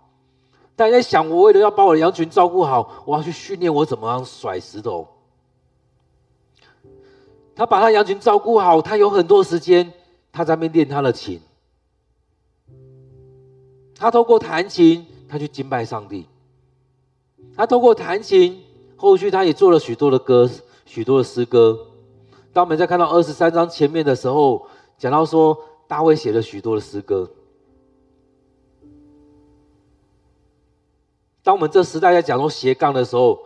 [0.77, 5.09] 大家在想，我为了要把我的羊群照顾好，我要去训练我怎么样甩石头。
[7.55, 9.93] 他把他羊群照顾好，他有很多时间，
[10.31, 11.41] 他在那边练他的琴。
[13.99, 16.27] 他透过弹琴，他去敬拜上帝。
[17.57, 18.63] 他透过弹琴，
[18.97, 20.51] 后续他也做了许多的歌，
[20.85, 21.79] 许多的诗歌。
[22.53, 24.67] 当我们在看到二十三章前面的时候，
[24.99, 27.31] 讲到说大卫写了许多的诗歌。
[31.43, 33.39] 当我们这时代在讲说斜杠的时候，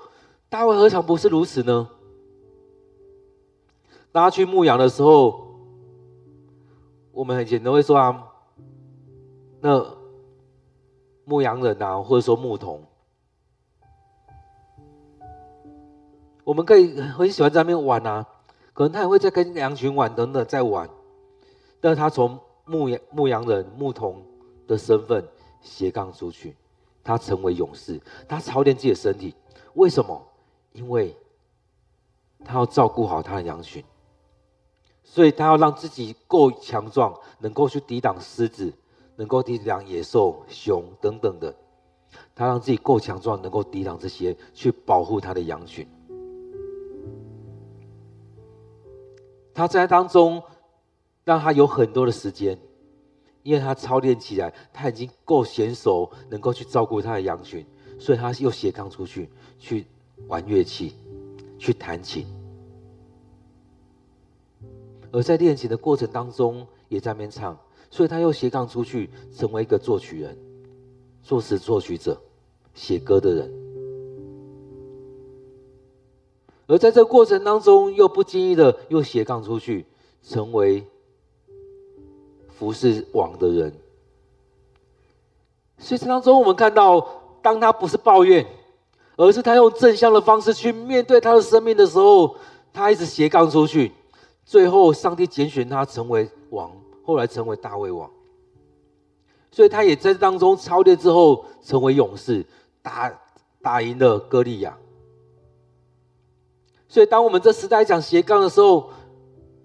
[0.48, 1.88] 大卫何尝不是如此呢？
[4.10, 5.54] 当他去牧羊的时候，
[7.12, 8.32] 我们很简单会说啊，
[9.60, 9.99] 那。
[11.30, 12.82] 牧羊人啊，或者说牧童，
[16.42, 18.26] 我们可以很喜欢在那边玩啊，
[18.72, 20.90] 可能他也会在跟羊群玩等等在玩，
[21.80, 24.20] 但是他从牧羊牧羊人牧童
[24.66, 25.24] 的身份
[25.60, 26.56] 斜杠出去，
[27.04, 29.32] 他成为勇士，他操练自己的身体，
[29.74, 30.20] 为什么？
[30.72, 31.16] 因为
[32.44, 33.84] 他要照顾好他的羊群，
[35.04, 38.72] 所以他要让自己够强壮，能够去抵挡狮子。
[39.20, 41.54] 能够抵挡野兽、熊等等的，
[42.34, 45.86] 他让自己够强壮，能够抵挡这些，去保护他的羊群。
[49.52, 50.42] 他在当中，
[51.22, 52.58] 让他有很多的时间，
[53.42, 57.66] 因为他操练起来，他已经够娴熟，能够去照顾他的羊群，
[57.98, 59.84] 所以他又斜杠出去，去
[60.28, 60.94] 玩乐器，
[61.58, 62.26] 去弹琴。
[65.12, 67.58] 而在练琴的过程当中，也在那边唱。
[67.90, 70.38] 所以他又斜杠出去，成为一个作曲人、
[71.22, 72.20] 作词作曲者、
[72.72, 73.52] 写歌的人。
[76.66, 79.84] 而在这过程当中，又不经意的又斜杠出去，
[80.22, 80.86] 成为
[82.48, 83.72] 服侍王的人。
[85.78, 87.04] 所以这当中，我们看到
[87.42, 88.46] 当他不是抱怨，
[89.16, 92.36] 而是他用正向的方式去面对他的生命的时候，
[92.72, 93.90] 他一直斜杠出去，
[94.44, 96.70] 最后上帝拣选他成为王，
[97.10, 98.08] 后来成为大卫王。
[99.50, 102.46] 所以他也在当中超越之后，成为勇士，
[102.82, 103.12] 打
[103.60, 104.78] 打赢了歌利亚。
[106.86, 108.90] 所以当我们这时代讲斜杠的时候，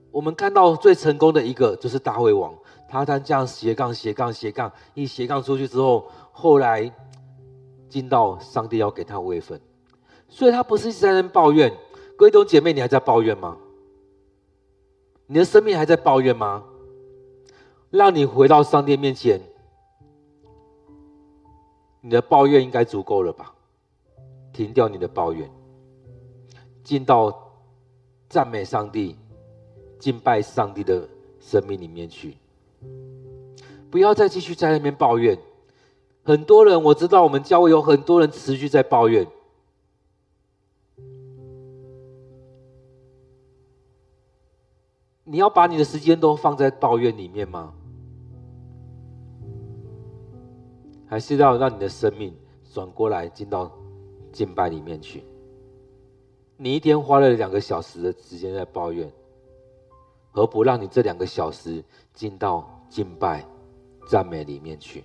[0.10, 2.52] 我们看到最成功的一个就是大卫王。
[2.90, 6.92] 他他这样斜杠斜杠斜杠，一斜杠出去之后，后来
[7.88, 9.62] 进到上帝要给他位分，
[10.28, 11.72] 所以他不是一直在那抱怨。
[12.18, 13.56] 各位弟兄姐妹，你还在抱怨吗？
[15.28, 16.64] 你的生命还在抱怨吗？
[17.96, 19.42] 让你回到上帝面前。
[22.02, 23.54] 你的抱怨应该足够了吧？
[24.54, 25.50] 停掉你的抱怨，
[26.84, 27.52] 进到
[28.30, 29.18] 赞美上帝、
[29.98, 31.08] 敬拜上帝的
[31.40, 32.38] 生命里面去。
[33.90, 35.38] 不要再继续在那边抱怨。
[36.24, 39.26] 很多人，我知道我们教会有很多人持续在抱怨。
[45.24, 47.74] 你要把你的时间都放在抱怨里面吗？
[51.08, 52.36] 还是要让你的生命
[52.74, 53.72] 转过来进到
[54.32, 55.24] 敬拜里面去。
[56.58, 59.12] 你一天花了两个小时的时间在抱怨，
[60.32, 61.84] 何不让你这两个小时
[62.14, 63.46] 进到敬拜、
[64.08, 65.04] 赞美里面去？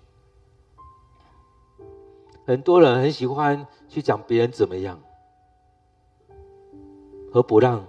[2.47, 5.01] 很多人很喜欢去讲别人怎么样，
[7.33, 7.85] 何不让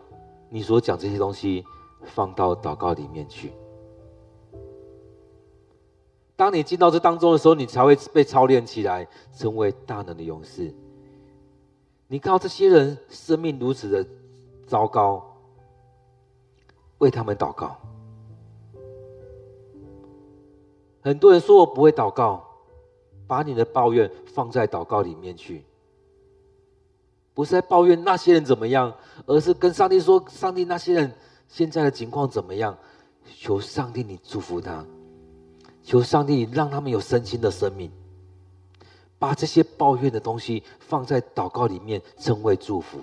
[0.49, 1.66] 你所讲这些东西
[2.03, 3.51] 放到祷告里面去？
[6.42, 10.74] 当你进到这当中的时候，你才会被操练起来，成为大能的勇士。
[12.08, 14.04] 你看到这些人生命如此的
[14.66, 15.24] 糟糕，
[16.98, 17.78] 为他们祷告。
[21.04, 22.44] 很多人说我不会祷告，
[23.28, 25.64] 把你的抱怨放在祷告里面去，
[27.36, 28.92] 不是在抱怨那些人怎么样，
[29.28, 31.14] 而是跟上帝说：上帝，那些人
[31.48, 32.76] 现在的情况怎么样？
[33.38, 34.84] 求上帝你祝福他。
[35.84, 37.92] 求上帝让他们有身心的生命，
[39.18, 43.00] 把这些抱怨的东西放在祷告里面，成为祝福。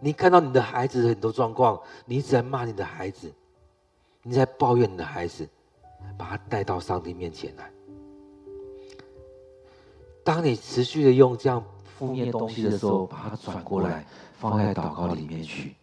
[0.00, 3.32] 你看到你的孩子很多状况，你一直在骂你的孩子，
[4.22, 5.48] 你在抱怨你的孩子，
[6.18, 7.70] 把他带到上帝面前来。
[10.24, 11.64] 当你持续的用这样
[11.98, 14.04] 负面东西的时候，把它转过来，
[14.38, 15.74] 放在祷告里面去。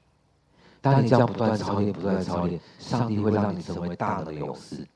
[0.81, 4.87] 当你这样不断操练、不断操练，上帝会让你成为大的勇士。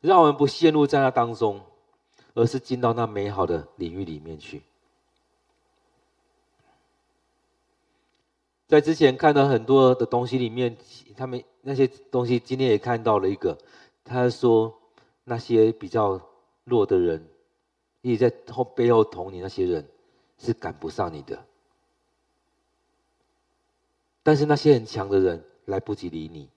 [0.00, 1.60] 让我们不陷入在那当中，
[2.34, 4.62] 而是进到那美好的领域里面去。
[8.66, 10.76] 在之前看到很多的东西里面，
[11.16, 13.56] 他们那些东西，今天也看到了一个，
[14.02, 14.74] 他说
[15.24, 16.20] 那些比较
[16.64, 17.28] 弱的人，
[18.00, 19.88] 一直在后背后捅你那些人。
[20.44, 21.44] 是赶不上你的，
[24.24, 26.50] 但是那些很强的人来不及理你，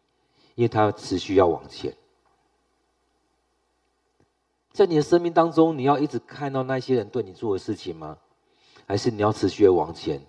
[0.56, 1.96] 因为他持续要往前。
[4.72, 8.18] 在你的生命当中，你要一直看到那些人对你做的事情吗？
[8.88, 10.26] 还是你要持续的往前？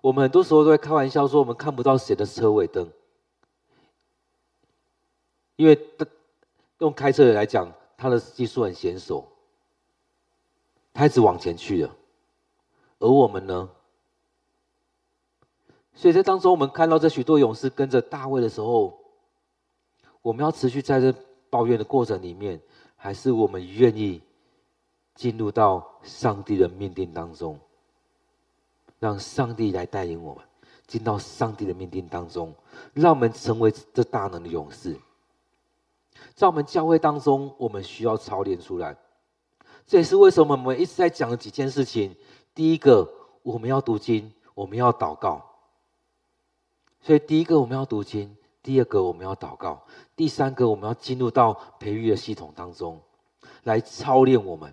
[0.00, 2.90] 我们很多时候都会开玩笑说，我们看不到谁的车尾灯，
[5.56, 5.88] 因为
[6.78, 9.28] 用开车的来讲，他的技术很娴熟。
[10.94, 11.94] 他一直往前去了，
[13.00, 13.68] 而我们呢？
[15.92, 18.96] 所以在当中，我们看到这许多勇士跟着大卫的时候，
[20.22, 21.12] 我们要持续在这
[21.50, 22.60] 抱怨的过程里面，
[22.96, 24.22] 还是我们愿意
[25.16, 27.58] 进入到上帝的命定当中，
[29.00, 30.44] 让上帝来带领我们
[30.86, 32.54] 进到上帝的命定当中，
[32.92, 34.96] 让我们成为这大能的勇士。
[36.34, 38.96] 在我们教会当中，我们需要操练出来。
[39.86, 42.16] 这也是为什么我们一直在讲的几件事情。
[42.54, 43.06] 第一个，
[43.42, 45.44] 我们要读经，我们要祷告。
[47.02, 49.82] 所以，第一个我们要读经，第二个我们要祷告，
[50.16, 52.98] 第三个我们要进入到培育的系统当中
[53.64, 54.72] 来操练我们。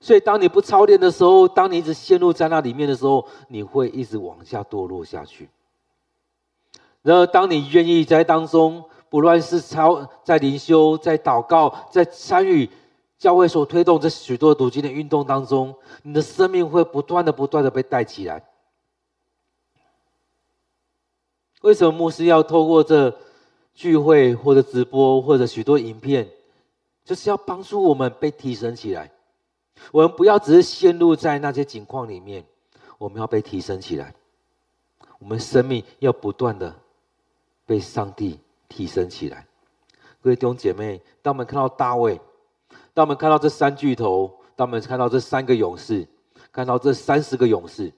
[0.00, 5.48] 所以，当你不操练的时候，当你一直陷入在那里面的时候，你会一直往下堕落下去。
[7.02, 12.70] 然而，当你愿意在当中，不论是操在灵修、在祷告、在参与。
[13.24, 18.44] 教会所推动这许多读经的运动当中，你的生命会不断的、不断的被带起来。
[21.62, 23.18] 为什么牧师要透过这
[23.74, 26.28] 聚会或者直播或者许多影片，
[27.02, 29.10] 就是要帮助我们被提升起来？
[29.90, 32.44] 我们不要只是陷入在那些境况里面，
[32.98, 34.14] 我们要被提升起来。
[35.18, 36.76] 我们生命要不断的
[37.64, 39.46] 被上帝提升起来。
[40.20, 42.20] 各位弟兄姐妹，当我们看到大卫，
[42.94, 46.08] 当我们看到这三巨头，当我们看到这三个勇士，
[46.52, 47.92] 看到这三十个勇士，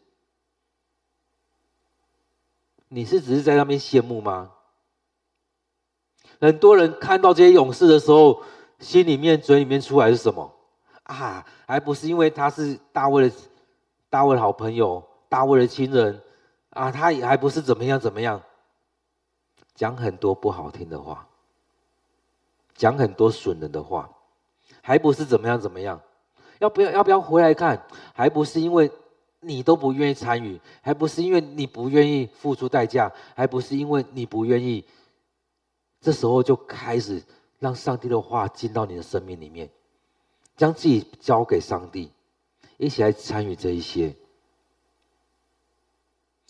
[2.89, 4.53] 你是只是在那边羡慕吗？
[6.41, 8.43] 很多人看到这些勇士的时候，
[8.79, 10.53] 心里面、嘴里面出来是什么？
[11.05, 13.37] 啊，还不是因为他是大卫的
[14.09, 16.23] 大卫的好朋友，大卫的亲人
[16.71, 18.43] 啊，他也还不是怎么样怎么样，
[19.75, 21.29] 讲很多不好听的话，
[22.75, 24.11] 讲很多损人的话，
[24.83, 26.01] 还不是怎么样怎么样？
[26.59, 27.87] 要不要要不要回来看？
[28.15, 28.91] 还不是因为
[29.41, 34.85] 你都不愿意参与，还不是因为你不愿意付出代价，还不是因为你不愿意。
[36.01, 37.23] 这时候就开始
[37.59, 39.69] 让上帝的话进到你的生命里面，
[40.57, 42.11] 将自己交给上帝，
[42.77, 44.15] 一起来参与这一些。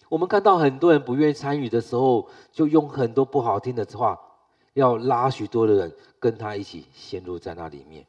[0.09, 4.21] 我们看到很多人不愿意参与的时候，就用很多不好听的话，
[4.77, 8.07] 要拉许多的人跟他一起陷入在那里面。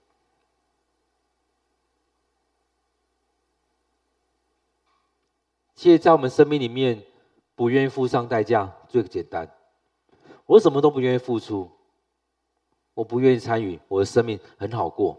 [5.74, 7.06] 其实，在我们生命里面，
[7.56, 9.50] 不愿意付上代价最简单。
[10.46, 11.72] 我什么都不愿意付出，
[12.94, 15.18] 我不愿意参与，我的生命很好过。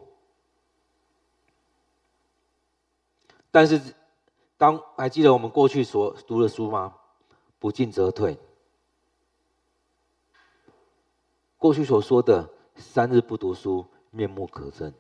[3.51, 3.80] 但是，
[4.59, 6.94] 当还记得我们过去所读的书吗？
[7.59, 8.38] 不进则退。
[11.59, 14.92] 过去所说的“三日不读书，面目可憎”。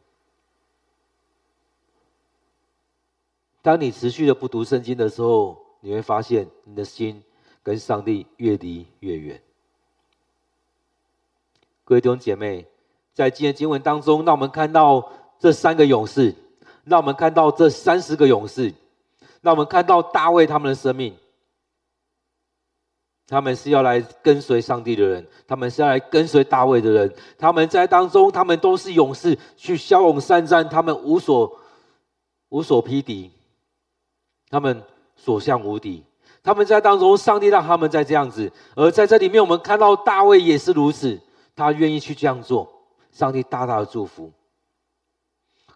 [3.62, 7.22] 当你持续的不读圣经的时候，你会发现你的心
[7.62, 9.40] 跟上帝越离越远。
[11.84, 12.66] 各位弟兄姐妹，
[13.14, 16.34] 在今天经文当中，让我们看到这三个勇士，
[16.84, 18.74] 让我们看到这三十个勇士，
[19.42, 21.16] 让我们看到大卫他们的生命。
[23.28, 27.14] 他们是要来跟随上帝的人，他们是要来跟随大卫的人。
[27.36, 31.60] 他们在当中，他们都是勇士，去骁勇善战，他们无所
[32.48, 33.30] 无所匹敌，
[34.48, 34.82] 他们
[35.14, 36.02] 所向无敌。
[36.42, 41.20] 他们在当中，上帝让他们在这样子，而在这里面，我们看到大卫也是如此。
[41.54, 42.66] 他愿意去这样做，
[43.10, 44.32] 上帝大大的祝福。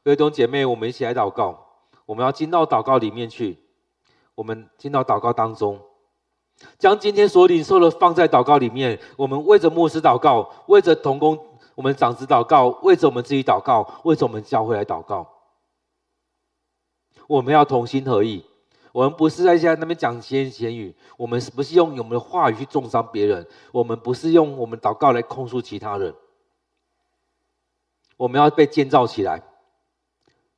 [0.03, 1.66] 各位弟兄姐妹，我们一起来祷告。
[2.07, 3.59] 我们要进到祷告里面去，
[4.34, 5.78] 我们进到祷告当中，
[6.78, 8.98] 将今天所领受的放在祷告里面。
[9.16, 11.38] 我们为着牧师祷告，为着同工、
[11.74, 15.28] 我们长子祷告，为着我们自己祷告，为着我们教会来祷告。
[17.26, 18.44] 我们要同心合意。
[18.92, 23.46] 我们不是在在那边讲闲言闲语，我们是不是用我们的话语去中伤别人？
[23.72, 26.14] 我们不是用我们祷告来控诉其他人。
[28.18, 29.42] 我们要被建造起来，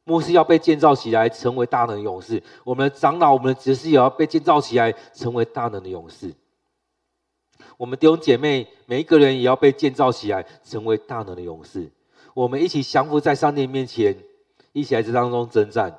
[0.05, 2.43] 牧师要被建造起来，成为大能的勇士。
[2.63, 6.35] 我们的长老、我们的执事也要被建造起来，成为大能的勇士。
[7.77, 11.91] 我们弟兄姐妹每一个人也要被建造起来，成为大能的勇士。
[12.35, 14.17] 我们一起降服在上帝面前，
[14.73, 15.99] 一起来这当中征战。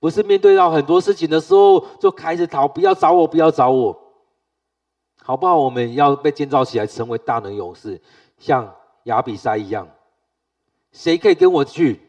[0.00, 4.12] 不是面对到很多事情的时候就开始逃，不要找我，不要找我，
[5.22, 5.56] 好不好？
[5.56, 8.00] 我们要被建造起来，成为大能勇士，
[8.38, 9.86] 像亚比筛一样。
[10.90, 12.00] 谁可以跟我去？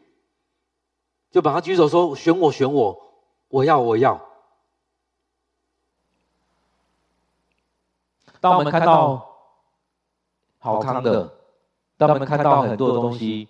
[1.34, 2.96] 就把他举手说：“选我，选我，
[3.48, 4.20] 我要，我要。”
[8.38, 9.34] 当我们看到
[10.60, 11.34] 好康的，
[11.96, 13.48] 当我们看到很多的东西，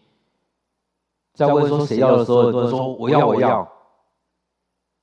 [1.35, 3.71] 在问说谁要的时候，很多人说：“我要，我要。”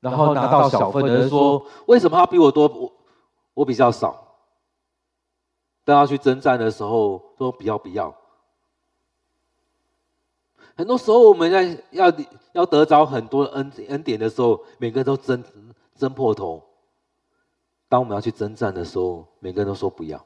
[0.01, 2.67] 然后拿到小份的人说：“为什么他比我多？
[2.67, 2.91] 我
[3.53, 4.39] 我比较少。”
[5.85, 8.11] 当他去征战的时候，说：“不要，不要。”
[10.81, 12.11] 很多时候，我们在要
[12.53, 15.43] 要得着很多恩恩典的时候，每个人都争
[15.95, 16.63] 争破头。
[17.87, 20.25] 当我们要去征战的时候，每个人都说：“不要。”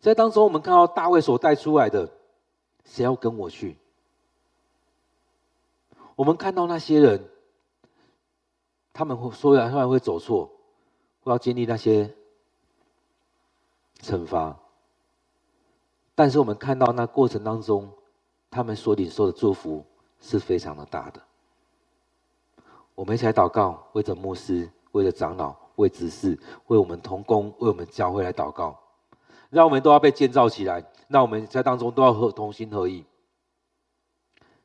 [0.00, 2.10] 在当中，我们看到大卫所带出来的，
[2.86, 3.76] 谁要跟我去？
[6.14, 7.28] 我们看到那些人，
[8.94, 10.52] 他们会说来，他们会走错，
[11.20, 12.14] 会要经历那些
[14.00, 14.58] 惩罚。
[16.16, 17.88] 但是我们看到那过程当中，
[18.50, 19.84] 他们所领受的祝福
[20.20, 21.22] 是非常的大的。
[22.94, 28.80] 我们一起来祷告，为着牧师，为着长老，为执事，为我们同工，为我们教会来祷告，
[29.50, 30.84] 让我们都要被建造起来。
[31.08, 33.04] 让我们在当中都要合同心合意。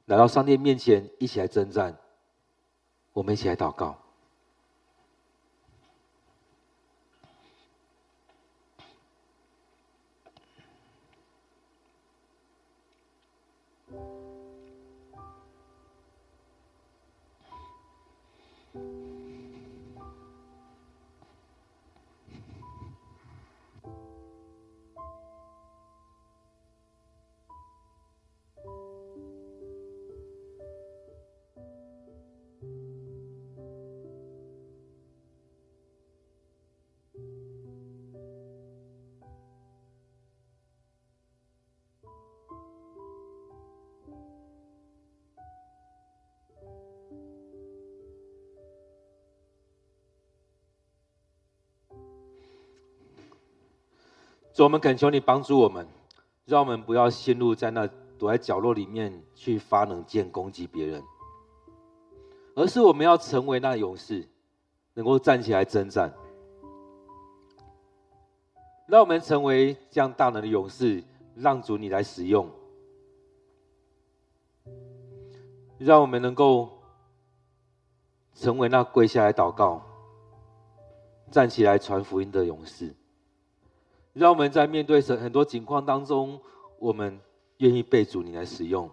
[0.06, 1.96] 来到上帝面前，一起来征战。
[3.14, 4.01] 我们一起来祷告。
[54.62, 55.88] 主，我们恳求你帮助我们，
[56.46, 57.88] 让我们不要陷入在那
[58.20, 61.02] 躲在角落里面去发冷箭攻击别人，
[62.54, 64.30] 而是我们要成为那勇士，
[64.94, 66.14] 能够站起来征战。
[68.86, 71.04] 让我们成为这样大能的勇士，
[71.34, 72.48] 让主你来使用，
[75.80, 76.70] 让我们能够
[78.36, 79.82] 成为那跪下来祷告、
[81.32, 82.94] 站起来传福音的勇士。
[84.14, 86.40] 让我们在面对很很多情况当中，
[86.80, 87.20] 我们
[87.58, 88.90] 愿意被主你来使用。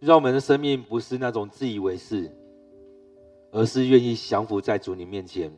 [0.00, 2.34] 让我们的生命不是那种自以为是，
[3.52, 5.56] 而是愿意降服在主你面前。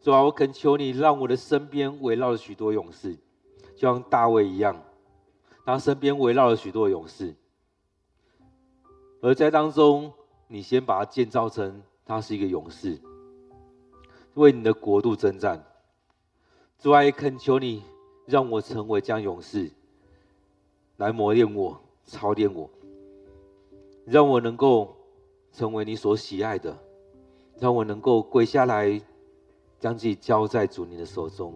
[0.00, 3.14] 主啊，我恳求你，让我的身边围绕了许多勇士，
[3.76, 4.82] 就像大卫一样，
[5.64, 7.36] 他身边围绕了许多勇士，
[9.20, 10.12] 而在当中，
[10.48, 12.98] 你先把他建造成他是一个勇士。
[14.34, 15.62] 为你的国度征战，
[16.78, 17.82] 主啊，恳求你
[18.24, 19.70] 让我成为这样勇士，
[20.96, 22.68] 来磨练我、操练我，
[24.06, 24.96] 让我能够
[25.52, 26.76] 成为你所喜爱的，
[27.58, 29.00] 让我能够跪下来，
[29.78, 31.54] 将自己交在主你的手中，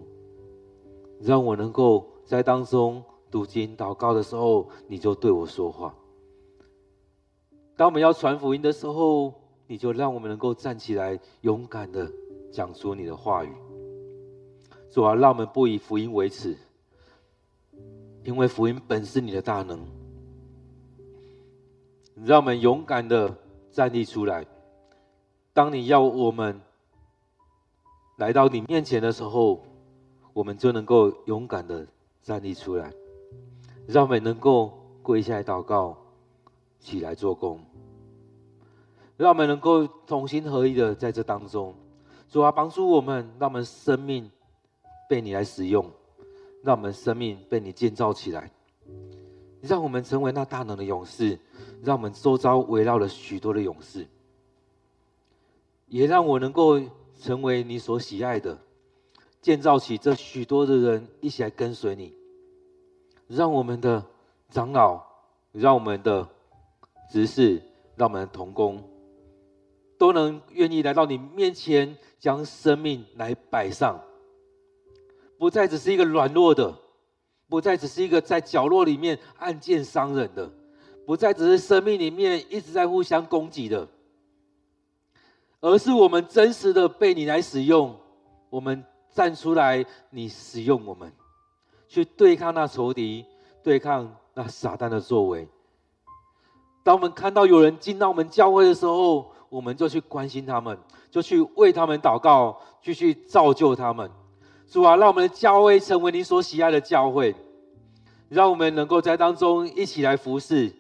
[1.21, 5.95] 让我能够在当中读经祷告的时候，你就对我说话。
[7.75, 9.33] 当我们要传福音的时候，
[9.67, 12.13] 你就让我们能够站起来，勇敢的。
[12.57, 13.53] 讲出你的话语，
[14.91, 16.57] 主啊，让我们不以福音为耻，
[18.25, 19.87] 因为福音本是你的大能。
[22.25, 23.37] 让我们勇敢的
[23.71, 24.47] 站立出来。
[25.53, 26.59] 当你要我们
[28.17, 29.63] 来到你面前的时候，
[30.33, 31.87] 我们就能够勇敢的
[32.23, 32.91] 站立出来。
[33.87, 35.95] 让我们能够跪下来祷告，
[36.81, 37.61] 起来做工。
[39.19, 41.75] 让我们能够同心合意的在这当中。
[42.29, 44.31] 主啊，帮助我们，让我们生命
[45.09, 45.91] 被你来使用，
[46.63, 48.51] 让我们生命被你建造起来，
[49.61, 51.39] 让我们成为那大能的勇士，
[51.83, 54.07] 让我们周遭围绕了许多的勇士，
[55.87, 56.81] 也让我能够
[57.21, 58.59] 成为你所喜爱的，
[59.41, 62.13] 建造起这许多的人一起来跟随你，
[63.29, 64.05] 让我们的
[64.51, 65.01] 长老，
[65.53, 66.29] 让我们的
[67.09, 67.63] 执事，
[67.95, 68.83] 让我们的童工，
[69.97, 71.97] 都能愿意来到你面前。
[72.19, 74.01] 将生命来摆上，
[75.39, 76.75] 不再只是一个软弱的，
[77.49, 80.51] 不再只是一个在角落里面暗箭伤人的，
[81.07, 83.87] 不再只是生命里面一直在互相攻击的，
[85.61, 87.95] 而是我们真实的被你来使用，
[88.51, 91.13] 我们站出来，你使用我们，
[91.87, 93.25] 去对抗那仇敌，
[93.63, 95.49] 对抗那撒旦的作为。
[96.83, 100.79] 当我们看到有人进到我们教会的时候，我们就去关心他们。
[101.17, 104.11] 就去为他们祷告，继续造就他们。
[104.71, 107.35] 主啊，让我们的教会成为你所喜爱的教会，
[108.29, 110.71] 让我们能够在当中一起来服侍。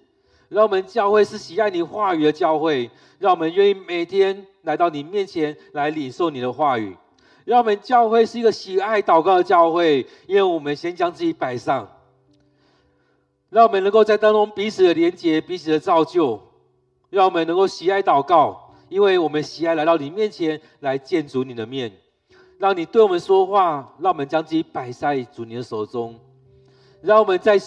[0.51, 6.95] 让我们教会是喜爱你话语的教会，让我们愿意每天来到你面前来领受你的话语。
[7.47, 11.89] 让我们教会是一个喜爱祷告的教会，因为我们先将自己摆上。
[13.49, 16.39] 让我们能够在当中彼此的连结，彼此的造就。
[17.09, 18.66] 让我们能够喜爱祷告。
[18.89, 21.93] 因为我们喜爱来到你面前来见主你的面，
[22.59, 26.14] 让你对我们说话，让我们将自己摆在主你的手中，
[27.03, 27.59] 让我们在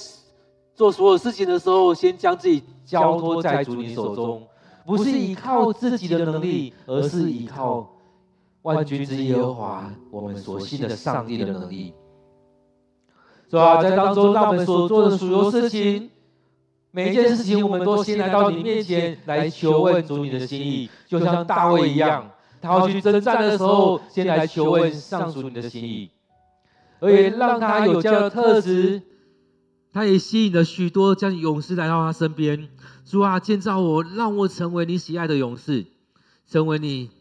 [0.73, 4.47] 做所有事情的时候，先将自己交托在主你手中，
[4.85, 7.89] 不是依靠自己的能力，而是依靠
[8.61, 11.93] 万军之耶和华我们所信的上帝的能力。
[13.49, 13.81] 是吧？
[13.81, 16.09] 在当中，让我们所做的所有事情。
[16.91, 22.31] 每一件事情，我们都先来到你面前来求问主你的心意，就像大卫一样，
[22.61, 26.09] 他要去征战的时候，先来求问上主你的心意，
[26.99, 29.03] 而也让他有这样的特质，
[29.93, 32.69] 他也吸引了许多这样勇士来到他身边。
[33.05, 35.85] 主啊，建造我，让我成为你喜爱的勇士，
[36.47, 37.11] 成为你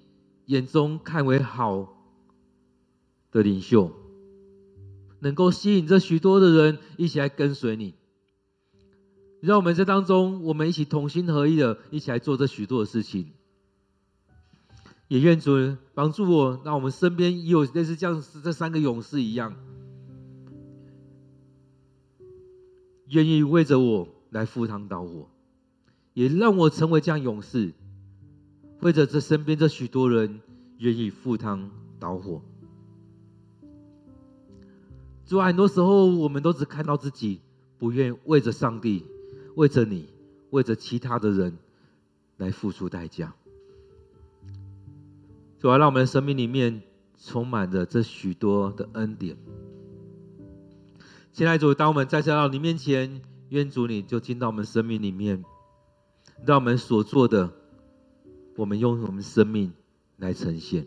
[0.46, 1.88] 眼中看为好
[3.30, 3.90] 的领袖，
[5.20, 7.94] 能够吸引这许多的人一起来跟随你。
[9.40, 13.32] 让我们在当中，我们一起同心合意的，一起来做这许多的事情。
[15.06, 15.52] 也愿主
[15.94, 19.54] 帮助我，让我们身边也有类似这样这三个勇士一样，
[23.08, 25.30] 愿意为着我来赴汤蹈火，
[26.12, 27.72] 也让我成为这样勇士，
[28.80, 30.40] 为着这身边这许多人
[30.78, 32.42] 愿意赴汤蹈火。
[35.24, 37.40] 主啊，很多时候我们都只看到自己，
[37.78, 39.06] 不愿为着上帝。
[39.58, 40.08] 为着你，
[40.50, 41.58] 为着其他的人
[42.36, 43.34] 来付出代价，
[45.58, 46.80] 主要让我们的生命里面
[47.16, 49.36] 充满着这许多的恩典。
[51.32, 55.44] 亲爱的主，当我们再次到你面前，愿主你就进到我们生命里面，
[56.46, 57.52] 让我们所做的，
[58.54, 59.72] 我们用我们生命
[60.18, 60.86] 来呈现。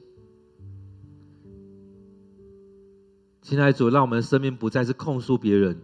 [3.41, 5.77] 亲爱的主，让我们的生命不再是控诉别人，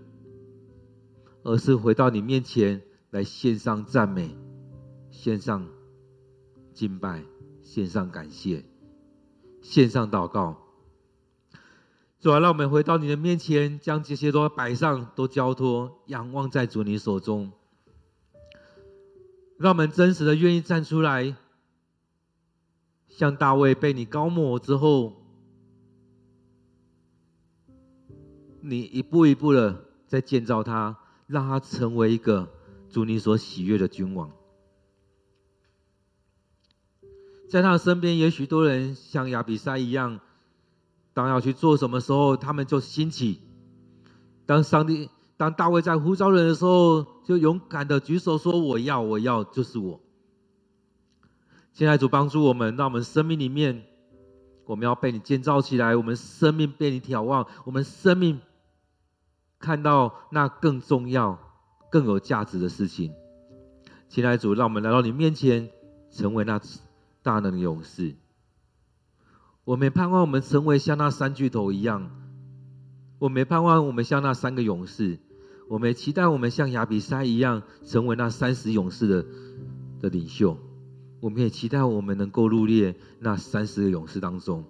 [1.48, 4.36] 而是回到你面前来献上赞美，
[5.10, 5.66] 献上
[6.74, 7.24] 敬拜，
[7.62, 8.66] 献上感谢，
[9.62, 10.58] 献上祷告。
[12.20, 17.54] 主啊，让我们回到你的面前，将这些都摆上，都交托，仰望在主你手中。
[19.58, 21.34] 让我们真实的愿意站出来，
[23.08, 25.14] 像大卫被你膏抹之后，
[28.60, 32.52] 你一步一步的在建造他，让他成为一个
[32.90, 34.32] 主你所喜悦的君王。
[37.50, 40.20] 在他的身边，有许多人像亚比筛一样。
[41.14, 43.42] 当要去做什么时候，他们就兴起。
[44.46, 50.00] 当上帝，当大卫在呼召人的时候，就勇敢的举手说：“我要，我要，就是我。”
[51.74, 53.84] 现在主帮助我们，让我们生命里面，
[54.66, 58.40] 我们要被你建造起来，我们生命被你眺望，我们生命
[59.60, 61.40] 看到那更重要、
[61.92, 63.14] 更有价值的事情。
[64.10, 65.70] 亲爱的主，让我们来到你面前，
[66.12, 66.62] 成为那
[67.22, 68.16] 大能的勇士。
[69.66, 72.10] 我们盼望我们成为像那三巨头一样，
[73.20, 75.20] 我们盼望我们像那三个勇士，
[75.68, 79.26] 我们期待我们像亚比筛一样，成为那三十勇士的
[80.00, 80.58] 的领袖。
[81.20, 84.64] 我们也期待我们能够入列那三十个勇士当中。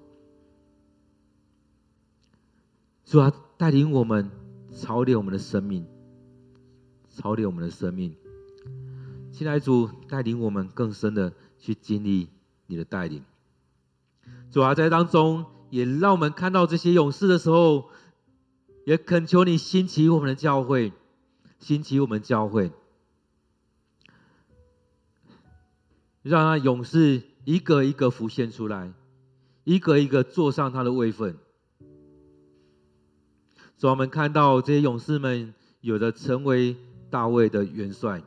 [3.05, 4.31] 主啊，带领我们
[4.77, 5.87] 操练我们的生命，
[7.09, 8.15] 操练我们的生命。
[9.31, 12.29] 亲爱的主，带领我们更深的去经历
[12.67, 13.23] 你的带领。
[14.51, 17.89] 主啊，在当中也让我们看到这些勇士的时候，
[18.85, 20.93] 也恳求你兴起我们的教会，
[21.57, 22.71] 兴起我们教会，
[26.21, 28.93] 让那勇士一个一个浮现出来，
[29.63, 31.35] 一个一个坐上他的位分。
[33.77, 36.75] 主啊，我们看到这些勇士们，有的成为
[37.11, 38.23] 大卫的元帅，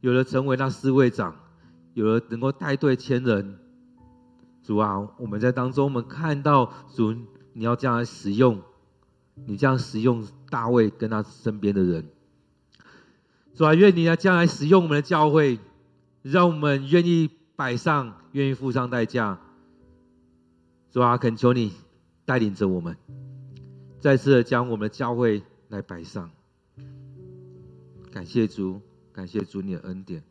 [0.00, 1.36] 有的成为那侍卫长，
[1.92, 3.58] 有的能够带队千人。
[4.62, 7.14] 主啊，我们在当中，我们看到主，
[7.52, 8.62] 你要这样来使用，
[9.46, 12.08] 你这样使用大卫跟他身边的人。
[13.54, 15.58] 主啊，愿你来将来使用我们的教会，
[16.22, 19.38] 让我们愿意摆上，愿意付上代价。
[20.90, 21.72] 主啊，恳求你
[22.24, 22.96] 带领着我们，
[24.00, 26.30] 再次的将我们的教会来摆上。
[28.10, 28.80] 感谢主，
[29.12, 30.22] 感谢主你的恩典。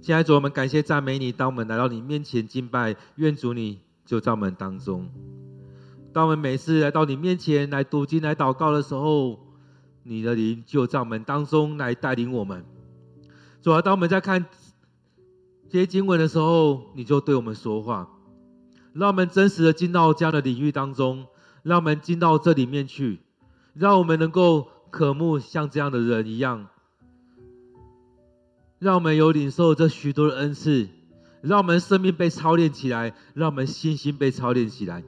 [0.00, 1.32] 现在主，我们感谢赞美你。
[1.32, 5.10] 当我们来到你面前敬拜，愿主你就在我们当中。
[6.12, 9.38] 当我们每次来到你面前来读经、来祷告的时候，
[10.04, 12.64] 你的灵就在我们当中来带领我们。
[13.60, 14.46] 主啊，当我们在看
[15.68, 18.08] 这些经文的时候，你就对我们说话，
[18.98, 21.26] 让我们真实的进到这样的领域当中，
[21.62, 23.20] 让我们进到这里面去，
[23.72, 26.66] 让我们能够渴慕像这样的人一样。
[28.80, 30.88] 让我们有领受这许多的恩赐，
[31.42, 35.04] 让我们生命被操练起来，让我们信心被操练起来，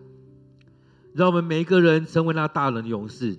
[1.13, 3.39] 让我们每一个人成为那大能勇士。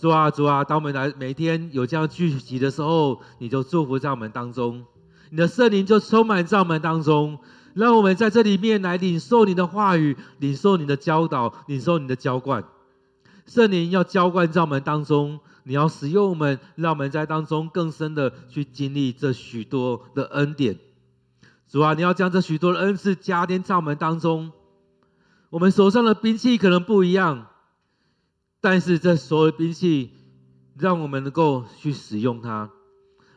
[0.00, 4.84] 主啊，主啊，当我们来每天有这样聚集的时候，你就祝福在我们当中，
[5.30, 7.38] 你的圣灵就充满在我们当中，
[7.74, 12.64] 让我们在这里面来领受你的话语，领受你的教导，领受你的浇灌。
[13.46, 15.40] 圣灵要浇灌在我们当中。
[15.62, 20.78] 你要使用我们，让我们在当中更深的去经历这许多的恩典。
[21.68, 24.52] 主啊，你要将这许多的恩赐加添在我们当中。
[25.50, 27.48] 我们手上的兵器可能不一样，
[28.62, 30.12] 但是这所有兵器，
[30.78, 32.70] 让我们能够去使用它，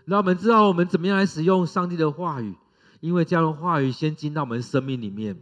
[0.06, 2.56] 让我们知道我们怎么样来使用上帝的话语，
[3.04, 5.38] 因为这样的话语先进到我们生命里面，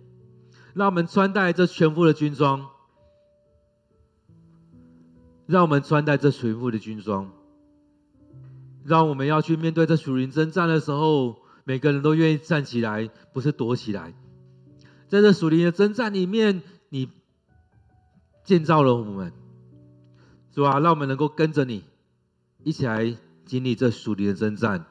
[0.74, 2.68] 让我们穿戴这全副的军装。
[5.46, 7.30] 让我们穿戴这全副的军装，
[8.84, 14.16] 让我们要去面对这属灵征战的时候，每个人都愿意站起来，不是躲起来。
[15.08, 17.10] 在这属灵的征战里面，你
[18.44, 19.34] 建造了我们，
[20.56, 21.84] 是吧，让我们能够跟着你
[22.64, 24.86] 一起来经历这属灵的征战，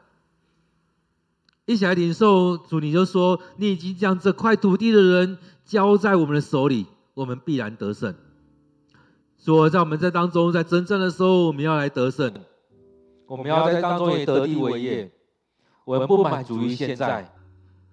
[1.66, 2.56] 一起来领受。
[2.56, 8.14] 主，你就说，你已经将这块土地的人交在我们的手里，我们必然得胜。
[9.38, 12.32] 说，在我们在当中，在征战的时候，我们要来得胜，
[13.26, 15.12] 我们要在当中也得地为业。
[15.84, 17.32] 我们不满足于现在，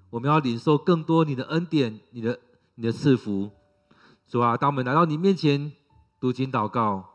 [0.10, 2.40] 我们要领受更多你的恩典，你的
[2.76, 3.50] 你的赐福。
[4.28, 5.72] 主啊，当我们来到你面前
[6.20, 7.06] 读经祷告，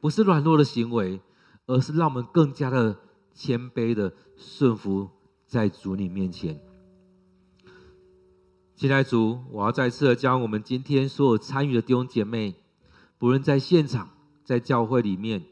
[0.00, 1.20] 不是软弱的行为，
[1.66, 2.96] 而是让我们更加的
[3.34, 5.10] 谦卑的顺服
[5.50, 6.60] 在主你面前。
[8.76, 12.54] 亲爱的主，我要再次的将我们今天所有参与的弟兄姐妹，
[13.18, 14.10] 不论在现场、
[14.44, 15.42] 在教会里面，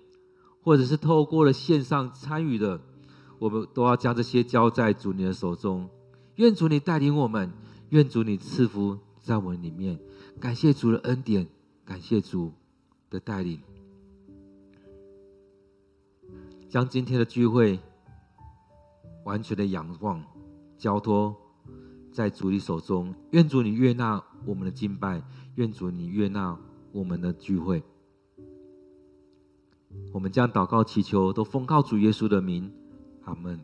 [0.63, 2.81] 或者是透过了线上参与的，
[3.41, 5.91] 我们都要将这些交在主你的手中。
[6.37, 7.53] 愿主你带领我们，
[7.89, 9.99] 愿主你赐福在我们里面。
[10.39, 11.49] 感谢主的恩典，
[11.85, 12.53] 感谢主
[13.11, 13.61] 的带领，
[16.69, 17.81] 将今天的聚会
[19.29, 20.25] 完全的仰望、
[20.79, 21.37] 交托
[22.11, 23.15] 在主你手中。
[23.33, 25.23] 愿主你悦纳我们的敬拜，
[25.57, 26.59] 愿主你悦纳
[26.93, 27.83] 我们的聚会。
[30.15, 32.73] 我们将祷告祈求都奉靠主耶稣的名，
[33.27, 33.61] 阿门。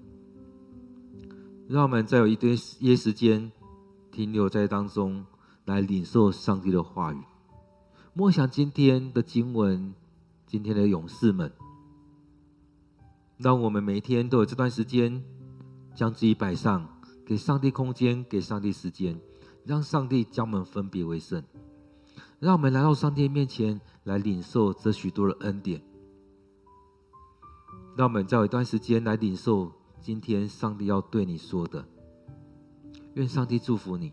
[1.67, 3.51] 让我们再有一堆些时间
[4.13, 5.25] 停留在当中，
[5.65, 7.23] 来领受上帝的话语。
[8.13, 9.95] 默想今天的经文，
[10.47, 11.51] 今天的勇士们，
[13.39, 15.25] 让我们每天都有这段时间，
[15.95, 16.89] 将自己摆上，
[17.25, 19.21] 给上帝空间，给上帝时间，
[19.65, 21.43] 让上帝将我们分别为圣。
[22.41, 25.81] 让我们来到上帝面前，来领受这许多的恩典。
[27.97, 29.73] 让我们再有一段时间来领受。
[30.01, 31.83] 今天上帝要对你说的，
[33.15, 34.13] 愿上帝祝福你。